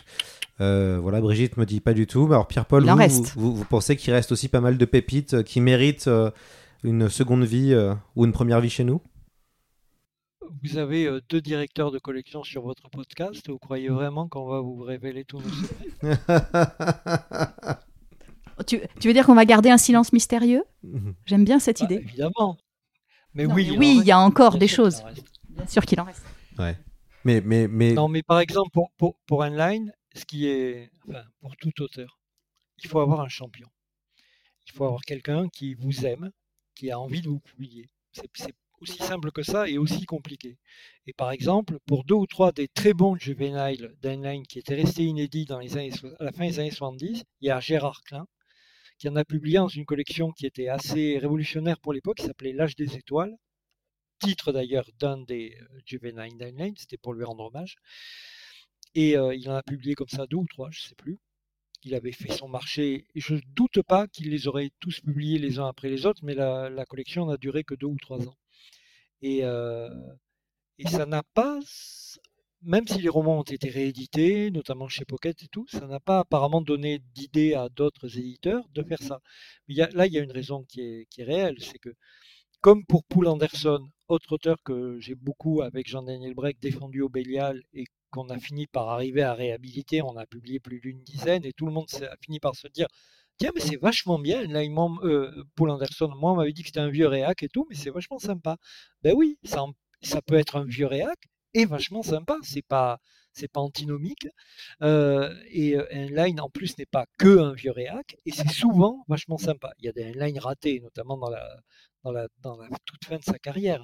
[0.61, 2.27] Euh, voilà, Brigitte me dit pas du tout.
[2.27, 5.43] Mais alors Pierre-Paul, vous, vous, vous, vous, pensez qu'il reste aussi pas mal de pépites
[5.43, 6.31] qui méritent euh,
[6.83, 9.01] une seconde vie euh, ou une première vie chez nous?
[10.63, 13.47] Vous avez euh, deux directeurs de collection sur votre podcast.
[13.49, 15.95] Vous croyez vraiment qu'on va vous révéler tous nos secrets?
[18.67, 20.63] Tu, tu, veux dire qu'on va garder un silence mystérieux?
[21.25, 21.95] J'aime bien cette bah, idée.
[21.95, 22.57] Évidemment.
[23.33, 25.03] Mais non, oui, mais oui, il y a encore Bien des choses.
[25.49, 26.23] Bien sûr qu'il en reste.
[26.57, 26.77] Ouais.
[27.25, 27.93] Mais, mais, mais...
[27.93, 32.17] Non, mais par exemple, pour, pour, pour ce qui est, enfin, pour tout auteur,
[32.81, 33.67] il faut avoir un champion.
[34.67, 36.31] Il faut avoir quelqu'un qui vous aime,
[36.75, 37.89] qui a envie de vous publier.
[38.13, 38.55] C'est c'est
[38.85, 40.57] aussi simple que ça et aussi compliqué.
[41.07, 45.05] Et par exemple, pour deux ou trois des très bons juvéniles d'Heinlein qui étaient restés
[45.05, 48.27] inédits dans les années, à la fin des années 70, il y a Gérard Klein
[48.99, 52.53] qui en a publié dans une collection qui était assez révolutionnaire pour l'époque, qui s'appelait
[52.53, 53.35] L'âge des étoiles,
[54.19, 57.75] titre d'ailleurs d'un des euh, juvéniles d'Heinlein, c'était pour lui rendre hommage.
[58.93, 61.17] Et euh, il en a publié comme ça deux ou trois, je ne sais plus.
[61.83, 65.39] Il avait fait son marché, et je ne doute pas qu'il les aurait tous publiés
[65.39, 68.37] les uns après les autres, mais la collection n'a duré que deux ou trois ans.
[69.25, 69.41] Et,
[70.77, 71.59] et ça n'a pas,
[72.61, 76.19] même si les romans ont été réédités, notamment chez Pocket et tout, ça n'a pas
[76.19, 79.19] apparemment donné d'idée à d'autres éditeurs de faire ça.
[79.67, 81.57] Mais il y a- là, il y a une raison qui est, qui est réelle,
[81.61, 81.93] c'est que
[82.61, 87.61] comme pour Poul Anderson, autre auteur que j'ai beaucoup avec Jean-Daniel Breck défendu au Bélial
[87.73, 91.53] et qu'on a fini par arriver à réhabiliter, on a publié plus d'une dizaine et
[91.53, 92.87] tout le monde a fini par se dire
[93.37, 94.71] tiens mais c'est vachement bien là il
[95.03, 97.75] euh, Poul Anderson moi on m'avait dit que c'était un vieux réac et tout mais
[97.75, 98.57] c'est vachement sympa
[99.03, 99.65] ben oui ça,
[100.21, 101.19] peut être un vieux réac
[101.53, 102.99] et vachement sympa c'est pas
[103.33, 104.27] c'est pas antinomique
[104.81, 108.49] Euh, et euh, un line en plus n'est pas que un vieux réac et c'est
[108.49, 111.45] souvent vachement sympa il y a des lines ratés notamment dans la
[112.05, 113.83] dans la, dans la toute fin de sa carrière.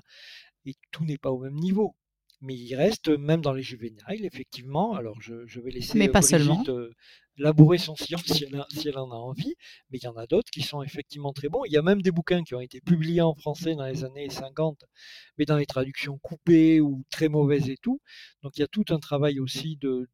[0.66, 1.96] Et tout n'est pas au même niveau.
[2.40, 4.94] Mais il reste, même dans les juvéniles, effectivement.
[4.96, 6.64] Alors, je, je vais laisser Mais pas Brigitte seulement.
[6.70, 6.92] euh,
[7.42, 8.46] labourer son sillon si
[8.88, 9.56] elle, en a envie.
[9.90, 11.66] Mais il y en a d'autres qui sont effectivement très bons.
[11.66, 14.30] Il y a même des bouquins qui ont été publiés en français dans les années
[14.30, 14.86] 50,
[15.38, 18.02] mais dans les traductions coupées ou très mauvaises et tout.
[18.44, 20.08] Donc, il y a tout un travail aussi de,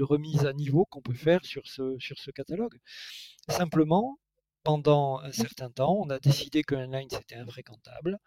[0.00, 2.78] remise à niveau qu'on peut faire sur ce, catalogue.
[3.48, 4.18] Simplement,
[4.62, 8.18] pendant un certain temps, on a décidé que Heinlein c'était infréquentable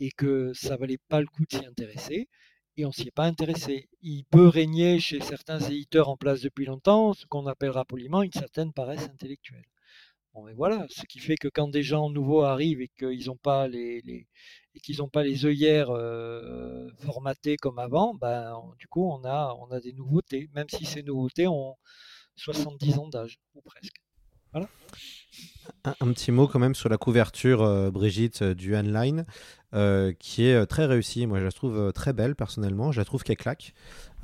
[0.00, 2.28] et que ça valait pas le coup de s'y intéresser.
[2.76, 3.88] Et on s'y est pas intéressé.
[4.00, 8.32] Il peut régner chez certains éditeurs en place depuis longtemps ce qu'on appellera poliment une
[8.32, 9.64] certaine paresse intellectuelle.
[10.34, 13.36] Bon, mais voilà, ce qui fait que quand des gens nouveaux arrivent et qu'ils n'ont
[13.36, 14.26] pas les,
[14.82, 19.70] qu'ils n'ont pas les œillères euh, formatées comme avant, ben du coup on a on
[19.70, 21.76] a des nouveautés, même si ces nouveautés ont
[22.36, 23.96] 70 ans d'âge ou presque.
[24.52, 24.68] Voilà.
[25.84, 29.24] Un, petit mot quand même sur la couverture, euh, Brigitte, euh, du Line,
[29.74, 31.26] euh, qui est euh, très réussie.
[31.26, 32.92] Moi, je la trouve euh, très belle, personnellement.
[32.92, 33.72] Je la trouve qu'elle claque.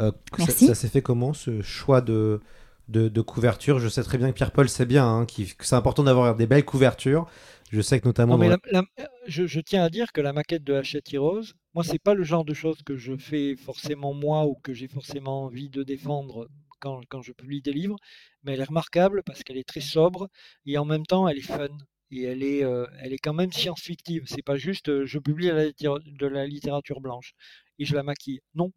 [0.01, 0.67] Euh, ça- Merci.
[0.67, 2.41] Ça, s'est fait comment, ce choix de,
[2.89, 3.79] de, de couverture?
[3.79, 6.65] Je sais très bien que Pierre-Paul sait bien hein, que c'est important d'avoir des belles
[6.65, 7.27] couvertures.
[7.71, 8.35] Je sais que notamment...
[8.35, 11.13] Non, mais dans- la- la- je, je tiens à dire que la maquette de Hachette
[11.13, 11.43] Heroes,
[11.75, 14.89] moi, c'est pas le genre de choses que je fais forcément moi ou que j'ai
[14.89, 16.49] forcément envie de défendre
[16.81, 17.97] quand, quand je publie des livres,
[18.43, 20.29] mais elle est remarquable parce qu'elle est très sobre
[20.65, 21.69] et en même temps, elle est fun.
[22.11, 24.25] Et elle est, euh, elle est quand même science-fictive.
[24.27, 27.35] C'est pas juste euh, je publie de la littérature blanche
[27.79, 28.41] et je la maquille.
[28.55, 28.73] Non,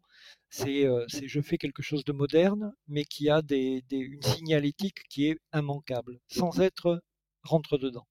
[0.50, 4.98] c'est euh, je fais quelque chose de moderne, mais qui a des, des- une signalétique
[5.08, 7.00] qui est immanquable, sans être
[7.42, 8.06] rentre dedans.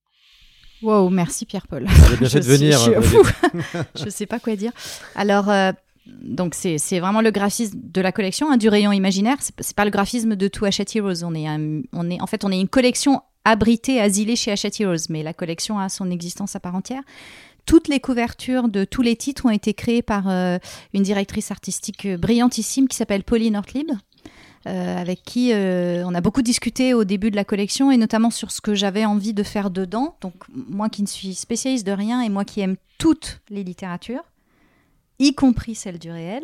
[0.81, 1.85] Wow, merci Pierre-Paul.
[1.87, 3.23] avez bien fait de Je suis- venir, Je, fou.
[4.03, 4.71] je sais pas quoi dire.
[5.13, 5.71] Alors, euh,
[6.07, 9.37] donc c'est c'est vraiment le graphisme de la collection, hein, du rayon imaginaire.
[9.39, 11.23] C'est c'est pas le graphisme de tout Hachette Heroes.
[11.23, 14.79] On est, un- on est, en fait, on est une collection abritée, asilée chez Hachette
[14.79, 17.03] Heroes, mais la collection a son existence à part entière.
[17.65, 20.57] Toutes les couvertures de tous les titres ont été créées par euh,
[20.93, 23.91] une directrice artistique euh, brillantissime qui s'appelle Pauline Ortlib.
[24.67, 28.29] euh, avec qui euh, on a beaucoup discuté au début de la collection et notamment
[28.29, 30.15] sur ce que j'avais envie de faire dedans.
[30.21, 34.23] Donc moi qui ne suis spécialiste de rien et moi qui aime toutes les littératures,
[35.19, 36.43] y compris celles du réel,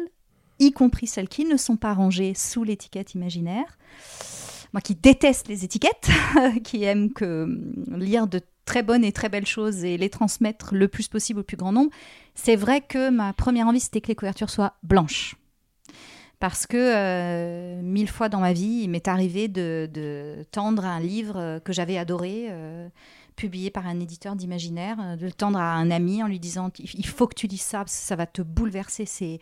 [0.60, 3.78] y compris celles qui ne sont pas rangées sous l'étiquette imaginaire.
[4.84, 6.10] Qui déteste les étiquettes,
[6.64, 10.88] qui aime hum, lire de très bonnes et très belles choses et les transmettre le
[10.88, 11.90] plus possible au plus grand nombre,
[12.36, 15.36] c'est vrai que ma première envie, c'était que les couvertures soient blanches.
[16.40, 21.38] Parce que euh, mille fois dans ma vie, il m'est arrivé de, tendre un livre
[21.38, 22.88] euh, que j'avais adoré, euh,
[23.36, 27.08] publié par un éditeur d'imaginaire, de le tendre à un ami en lui disant il
[27.08, 29.40] faut que tu lises ça, ça va te bouleverser, c'est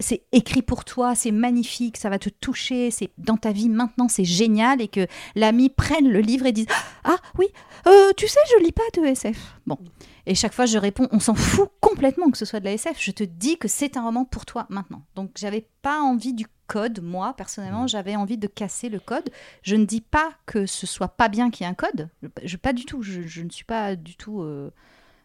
[0.00, 4.08] c'est écrit pour toi, c'est magnifique, ça va te toucher, c'est dans ta vie maintenant,
[4.08, 6.66] c'est génial, et que l'ami prenne le livre et dise
[7.04, 7.46] ah oui,
[7.86, 9.60] euh, tu sais, je lis pas de SF.
[9.66, 9.78] Bon,
[10.26, 12.96] et chaque fois je réponds on s'en fout complètement que ce soit de la SF.
[12.98, 15.02] Je te dis que c'est un roman pour toi maintenant.
[15.14, 19.30] Donc j'avais pas envie du code, moi personnellement, j'avais envie de casser le code.
[19.62, 22.08] Je ne dis pas que ce soit pas bien qu'il y ait un code,
[22.42, 24.70] je, pas du tout, je, je ne suis pas du tout euh,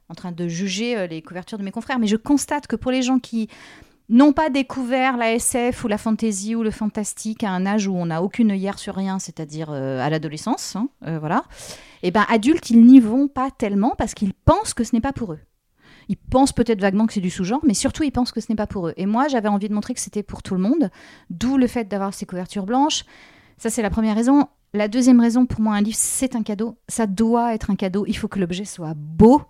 [0.09, 2.91] en train de juger euh, les couvertures de mes confrères, mais je constate que pour
[2.91, 3.49] les gens qui
[4.09, 7.95] n'ont pas découvert la SF ou la fantasy ou le fantastique à un âge où
[7.95, 11.43] on n'a aucune œillère sur rien, c'est-à-dire euh, à l'adolescence, hein, euh, voilà.
[12.01, 15.13] Et ben adultes, ils n'y vont pas tellement parce qu'ils pensent que ce n'est pas
[15.13, 15.39] pour eux.
[16.07, 18.55] Ils pensent peut-être vaguement que c'est du sous-genre, mais surtout ils pensent que ce n'est
[18.55, 18.93] pas pour eux.
[18.97, 20.89] Et moi, j'avais envie de montrer que c'était pour tout le monde,
[21.29, 23.05] d'où le fait d'avoir ces couvertures blanches.
[23.57, 24.47] Ça, c'est la première raison.
[24.73, 26.77] La deuxième raison, pour moi, un livre, c'est un cadeau.
[26.87, 28.05] Ça doit être un cadeau.
[28.07, 29.43] Il faut que l'objet soit beau,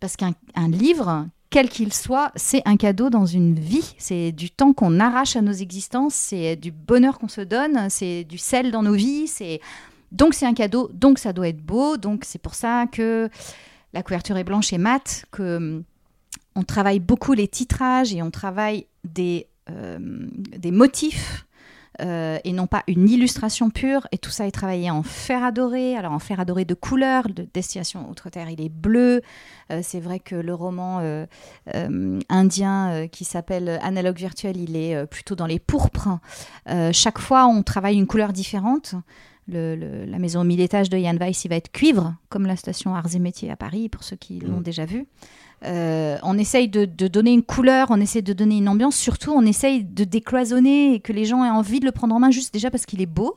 [0.00, 3.94] parce qu'un un livre, quel qu'il soit, c'est un cadeau dans une vie.
[3.98, 8.24] C'est du temps qu'on arrache à nos existences, c'est du bonheur qu'on se donne, c'est
[8.24, 9.30] du sel dans nos vies.
[10.12, 11.96] Donc c'est un cadeau, donc ça doit être beau.
[11.96, 13.28] Donc c'est pour ça que
[13.92, 15.82] la couverture est blanche et mate, que
[16.54, 21.46] on travaille beaucoup les titrages et on travaille des euh, des motifs
[22.00, 24.06] euh, et non pas une illustration pure.
[24.12, 25.96] Et tout ça est travaillé en fer adoré.
[25.96, 29.22] Alors en fer adoré de couleur, de Destination Outre-Terre, il est bleu.
[29.70, 31.26] Euh, c'est vrai que le roman euh,
[32.28, 36.18] indien qui s'appelle Analogue virtuel, il est plutôt dans les pourpres.
[36.92, 38.94] Chaque fois, on travaille une couleur différente.
[39.52, 42.46] Le- le- la maison aux mille étages de Yann Weiss, il va être cuivre, comme
[42.46, 45.06] la station Arts et Métiers à Paris, pour ceux qui l'ont déjà vu.
[45.64, 48.96] Euh, on essaye de, de donner une couleur, on essaye de donner une ambiance.
[48.96, 52.18] Surtout, on essaye de décloisonner et que les gens aient envie de le prendre en
[52.20, 53.36] main juste déjà parce qu'il est beau.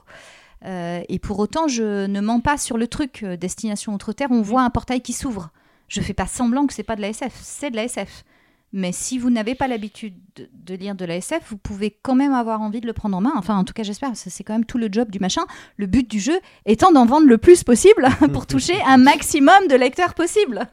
[0.65, 3.23] Euh, et pour autant, je ne mens pas sur le truc.
[3.23, 5.49] Euh, Destination Outre-Terre, on voit un portail qui s'ouvre.
[5.89, 8.23] Je fais pas semblant que c'est pas de la SF, c'est de la SF.
[8.75, 12.33] Mais si vous n'avez pas l'habitude de, lire de la SF, vous pouvez quand même
[12.33, 13.33] avoir envie de le prendre en main.
[13.35, 14.11] Enfin, en tout cas, j'espère.
[14.15, 15.43] C'est quand même tout le job du machin.
[15.77, 19.75] Le but du jeu étant d'en vendre le plus possible pour toucher un maximum de
[19.75, 20.67] lecteurs possible.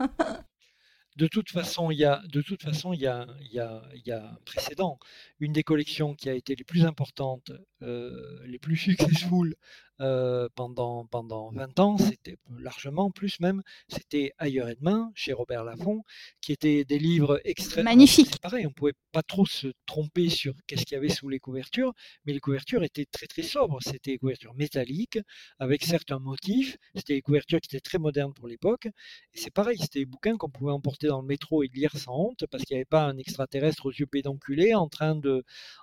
[1.16, 4.12] De toute façon, il y a, de toute façon, il y a, y a, y
[4.12, 4.98] a un précédent.
[5.40, 7.50] Une des collections qui a été les plus importantes,
[7.82, 9.56] euh, les plus successful
[10.00, 15.62] euh, pendant, pendant 20 ans, c'était largement plus même, c'était Ailleurs et Demain, chez Robert
[15.62, 16.04] Laffont,
[16.40, 17.90] qui étaient des livres extrêmement...
[17.90, 18.28] Magnifique.
[18.32, 21.38] C'est pareil, on pouvait pas trop se tromper sur qu'est-ce qu'il y avait sous les
[21.38, 21.92] couvertures,
[22.24, 23.78] mais les couvertures étaient très très sobres.
[23.82, 25.18] C'était des couvertures métalliques,
[25.58, 29.76] avec certains motifs, c'était des couvertures qui étaient très modernes pour l'époque, et c'est pareil,
[29.78, 32.74] c'était des bouquins qu'on pouvait emporter dans le métro et lire sans honte, parce qu'il
[32.74, 35.29] n'y avait pas un extraterrestre aux yeux pédonculés en train de,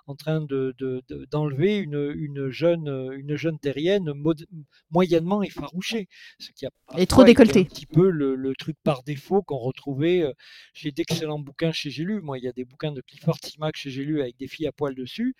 [0.06, 4.46] en train de, de- de- d'enlever une, une jeune, une jeune terrienne mod-
[4.90, 6.08] moyennement effarouchée.
[6.38, 7.60] Ce qui a Et trop décolletée.
[7.60, 10.32] Un petit peu le, le truc par défaut qu'on retrouvait euh,
[10.74, 12.20] chez d'excellents bouquins chez J'ai lu.
[12.20, 14.66] Moi, il y a des bouquins de Clifford Simac chez J'ai lu avec des filles
[14.66, 15.34] à poil dessus.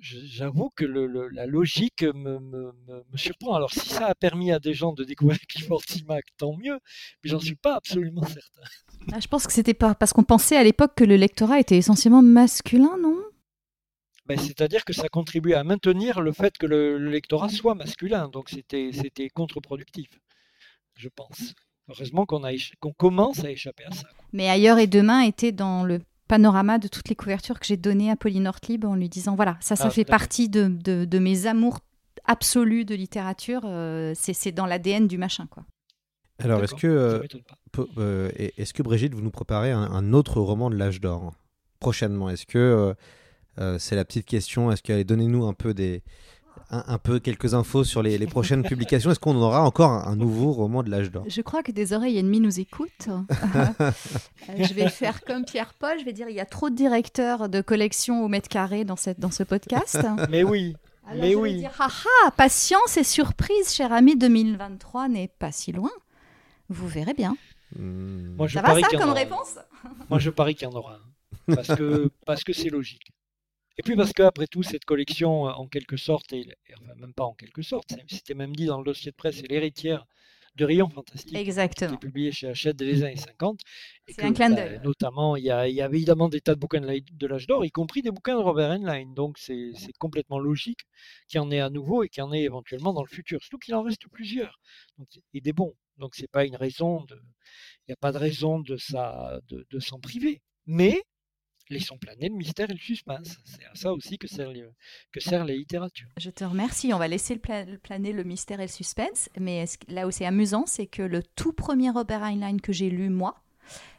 [0.00, 3.54] J'avoue que le- le- la logique me, me- me- me surprend.
[3.54, 6.78] Alors, si ça a permis à des gens de découvrir Clifford Simac, tant mieux,
[7.22, 8.62] mais j'en suis pas absolument certain.
[9.12, 11.76] Ah, je pense que c'était pas parce qu'on pensait à l'époque que le lectorat était
[11.76, 13.16] essentiellement masculin, non?
[14.26, 18.28] Ben, C'est-à-dire que ça contribue à maintenir le fait que le, le lectorat soit masculin.
[18.28, 20.08] Donc, c'était contre-productif,
[20.96, 21.54] je pense.
[21.88, 22.42] Heureusement qu'on
[22.80, 24.08] qu'on commence à échapper à ça.
[24.34, 28.10] Mais ailleurs et demain était dans le panorama de toutes les couvertures que j'ai données
[28.10, 31.18] à Pauline Ortlieb en lui disant voilà, ça, ça Ah, fait partie de, de- de
[31.18, 31.80] mes amours
[32.24, 33.62] absolus de littérature.
[33.64, 35.64] euh, c'est c'est dans l'ADN du machin, quoi.
[36.40, 37.20] Alors, est-ce que, euh,
[37.98, 41.32] euh, est-ce que Brigitte, vous nous préparez un, un autre roman de l'âge d'or
[41.80, 42.30] prochainement?
[42.30, 42.94] Est-ce que
[43.58, 44.70] euh, c'est la petite question?
[44.70, 46.04] Est-ce que donnez-nous un peu des
[46.70, 50.06] un, un peu quelques infos sur les, les prochaines publications Est-ce qu'on aura encore un,
[50.06, 51.24] un nouveau roman de l'âge d'or?
[51.28, 53.08] Je crois que des oreilles ennemies nous écoutent.
[54.50, 57.48] Euh, je vais faire comme Pierre-Paul, je vais dire il y a trop de directeurs
[57.48, 59.98] de collection au mètre carré dans, cette, dans ce podcast.
[60.30, 60.74] Mais oui,
[61.06, 61.54] Alors mais je vais oui.
[61.58, 65.90] dire, haha, patience et surprise, cher ami, 2023 n'est pas si loin.
[66.68, 67.36] Vous verrez bien.
[67.76, 68.34] Hmm.
[68.36, 69.58] Moi, je Ça va ça comme aura réponse?
[70.08, 71.54] Moi, je parie qu'il y en aura un.
[71.54, 73.10] Parce que parce que c'est logique.
[73.78, 77.34] Et puis parce qu'après tout, cette collection, en quelque sorte, et enfin, même pas en
[77.34, 80.04] quelque sorte, c'est- c'était même dit dans le dossier de presse, est l'héritière
[80.56, 81.36] de Rayon Fantastique.
[81.36, 81.90] Exactement.
[81.90, 83.60] Qui est publié chez Hachette dès les années 50.
[84.08, 84.80] C'est un clin bah, d'œil.
[84.82, 87.64] Notamment, il y, a, il y avait évidemment des tas de bouquins de l'âge- d'or,
[87.64, 89.06] y compris des bouquins de Robert Heinlein.
[89.14, 90.80] Donc c'est c'est complètement logique
[91.28, 93.40] qu'il y en ait à nouveau et qu'il y en ait éventuellement dans le futur.
[93.40, 94.58] Surtout qu'il en reste plusieurs.
[94.98, 95.74] Donc, et des bons.
[95.98, 97.14] Donc c'est pas une raison de.
[97.86, 100.40] Il n'y a pas de raison de, ça, de, de s'en priver.
[100.66, 101.00] Mais
[101.70, 103.38] laissons planer le mystère et le suspense.
[103.44, 104.64] C'est à ça aussi que sert, les-
[105.12, 106.06] que sert la littérature.
[106.16, 106.92] Je te remercie.
[106.94, 109.28] On va laisser le pla- le planer le mystère et le suspense.
[109.38, 113.08] Mais là où c'est amusant, c'est que le tout premier Robert Heinlein que j'ai lu,
[113.10, 113.42] moi,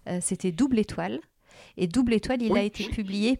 [0.08, 1.20] euh, c'était Double Étoile.
[1.78, 3.40] Et Double Étoile, il Oui, a été publié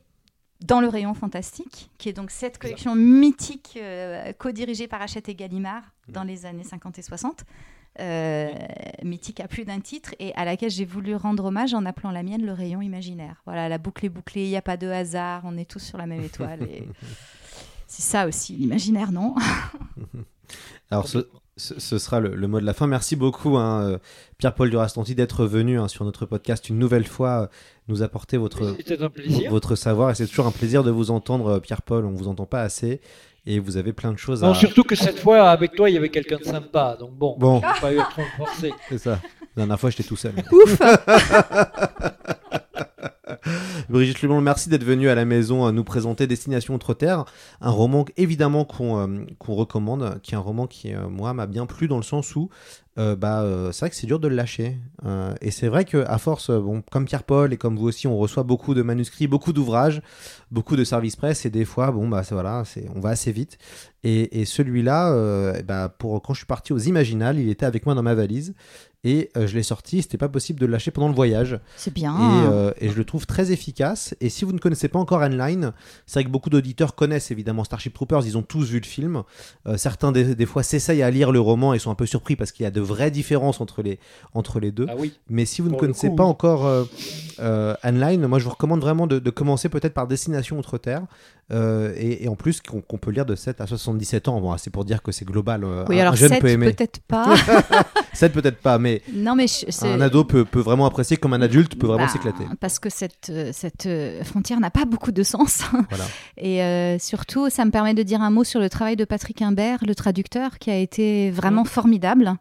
[0.62, 5.36] dans le rayon fantastique, qui est donc cette collection mythique euh, co-dirigée par Hachette et
[5.36, 7.46] Gallimard dans les années 50 et 60.
[8.00, 8.54] Euh,
[9.04, 12.24] mythique à plus d'un titre et à laquelle j'ai voulu rendre hommage en appelant la
[12.24, 13.42] mienne le rayon imaginaire.
[13.46, 15.98] Voilà, la boucle est bouclée, il n'y a pas de hasard, on est tous sur
[15.98, 16.64] la même étoile.
[16.64, 16.88] et
[17.88, 19.34] C'est ça aussi, l'imaginaire, non?
[20.92, 22.88] Alors, ce, sera le, le mot de la fin.
[22.88, 23.98] Merci beaucoup, hein, euh,
[24.38, 27.48] Pierre-Paul Durastanti, d'être venu hein, sur notre podcast une nouvelle fois, euh,
[27.88, 28.78] nous apporter votre,
[29.50, 30.12] votre savoir.
[30.12, 32.06] Et c'est toujours un plaisir de vous entendre, Pierre-Paul.
[32.06, 33.02] On vous entend pas assez.
[33.46, 34.56] Et vous avez plein de choses Non, à.
[34.56, 36.96] surtout que cette fois, avec toi, il y avait quelqu'un de sympa.
[37.00, 37.62] Donc bon, Bon.
[37.76, 38.72] j'ai pas eu à trop me forcer.
[38.90, 39.20] C'est ça.
[39.56, 40.34] La dernière fois, j'étais tout seul.
[40.52, 40.80] Ouf
[43.90, 47.26] Brigitte Leblanc, merci d'être venue à la maison nous présenter Destination Outre-Terre,
[47.62, 51.48] un roman évidemment qu'on euh, qu'on recommande, qui est un roman qui, euh, moi, m'a
[51.48, 52.50] bien plu dans le sens où
[53.00, 54.78] euh, bah, euh, c'est vrai que c'est dur de le lâcher.
[55.06, 58.18] Euh, et c'est vrai qu'à force, euh, bon, comme Pierre-Paul et comme vous aussi, on
[58.18, 60.02] reçoit beaucoup de manuscrits, beaucoup d'ouvrages,
[60.52, 62.64] beaucoup de services presse, et des fois, bon, bah, voilà,
[62.96, 63.58] on va assez vite.
[64.04, 67.86] Et, et celui-là, eh bah, pour, quand je suis parti aux Imaginales, il était avec
[67.86, 68.54] moi dans ma valise.
[69.06, 71.58] Et euh, je l'ai sorti, c'était pas possible de le lâcher pendant le voyage.
[71.78, 72.14] C'est bien.
[72.16, 74.14] Et, euh, et je le trouve très efficace.
[74.20, 75.74] Et si vous ne connaissez pas encore Heinlein,
[76.06, 79.24] c'est vrai que beaucoup d'auditeurs connaissent évidemment Starship Troopers, ils ont tous vu le film.
[79.68, 82.36] Euh, certains des, des fois s'essayent à lire le roman et sont un peu surpris
[82.36, 84.00] parce qu'il y a de vraies différences entre les,
[84.34, 84.86] entre les deux.
[84.90, 85.14] Ah oui.
[85.30, 86.30] Mais si vous ne Pour connaissez coup, pas oui.
[86.32, 86.84] encore euh,
[87.40, 91.04] euh, Heinlein, moi je vous recommande vraiment de, de commencer peut-être par Destination Outre-Terre.
[91.52, 94.40] Euh, et, et en plus qu'on peut lire de 7 à 77 ans.
[94.40, 95.64] Bon, c'est pour dire que c'est global.
[95.64, 96.72] euh, Oui, un, alors un jeune 7, peut aimer.
[96.74, 97.34] peut-être pas.
[98.14, 101.34] 7 peut-être pas, mais non, mais je- c'est- un ado peut, peut vraiment apprécier comme
[101.34, 102.44] un adulte peut vraiment Bah, s'éclater.
[102.60, 105.62] Parce que cette, euh, cette euh, frontière n'a pas beaucoup de sens.
[105.90, 106.06] Voilà.
[106.38, 109.42] Et euh, surtout, ça me permet de dire un mot sur le travail de Patrick
[109.42, 112.34] Imbert, le traducteur, qui a été vraiment formidable.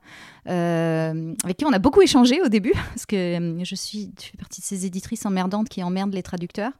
[0.48, 4.36] euh, avec qui on a beaucoup échangé au début, parce que je, suis, je fais
[4.38, 6.72] partie de ces éditrices emmerdantes qui emmerdent les traducteurs,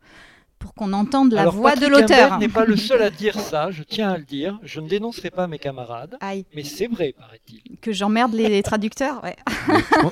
[0.59, 2.39] pour qu'on entende la Alors, voix Patrick de l'auteur.
[2.39, 4.59] N'est pas le seul à dire ça, je tiens à le dire.
[4.63, 7.79] Je ne dénoncerai pas mes camarades, Aïe, mais c'est vrai, paraît-il.
[7.81, 9.37] que j'emmerde les, les traducteurs, ouais.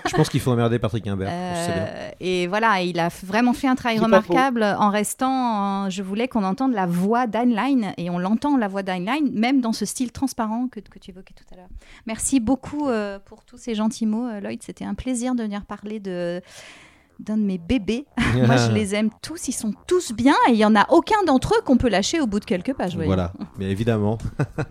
[0.07, 1.29] je, pense, qu'il faut emmerder Patrick Imbert.
[1.33, 5.31] Euh, et voilà, il a vraiment fait un travail remarquable en restant.
[5.31, 9.61] en- je voulais qu'on entende la voix d'Heinlein et on l'entend la voix d'Heinlein, même
[9.61, 11.69] dans ce style transparent que, que tu évoquais tout à l'heure.
[12.07, 14.63] Merci beaucoup euh, pour tous ces gentils mots, euh, Lloyd.
[14.63, 16.41] C'était un plaisir de venir parler de
[17.19, 18.07] d'un de mes bébés.
[18.35, 21.23] Moi, je les aime tous, ils sont tous bien et il y en a aucun
[21.27, 22.95] d'entre eux qu'on peut lâcher au bout de quelques pages.
[22.95, 23.07] voyez.
[23.07, 24.19] Voilà, mais évidemment.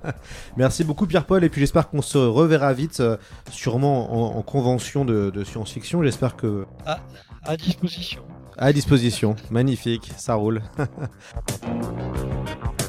[0.57, 3.17] Merci beaucoup Pierre-Paul et puis j'espère qu'on se reverra vite, euh,
[3.51, 6.03] sûrement en, en convention de, de science-fiction.
[6.03, 6.99] J'espère que À,
[7.43, 8.21] à disposition.
[8.57, 9.35] à disposition.
[9.49, 10.61] Magnifique, ça roule.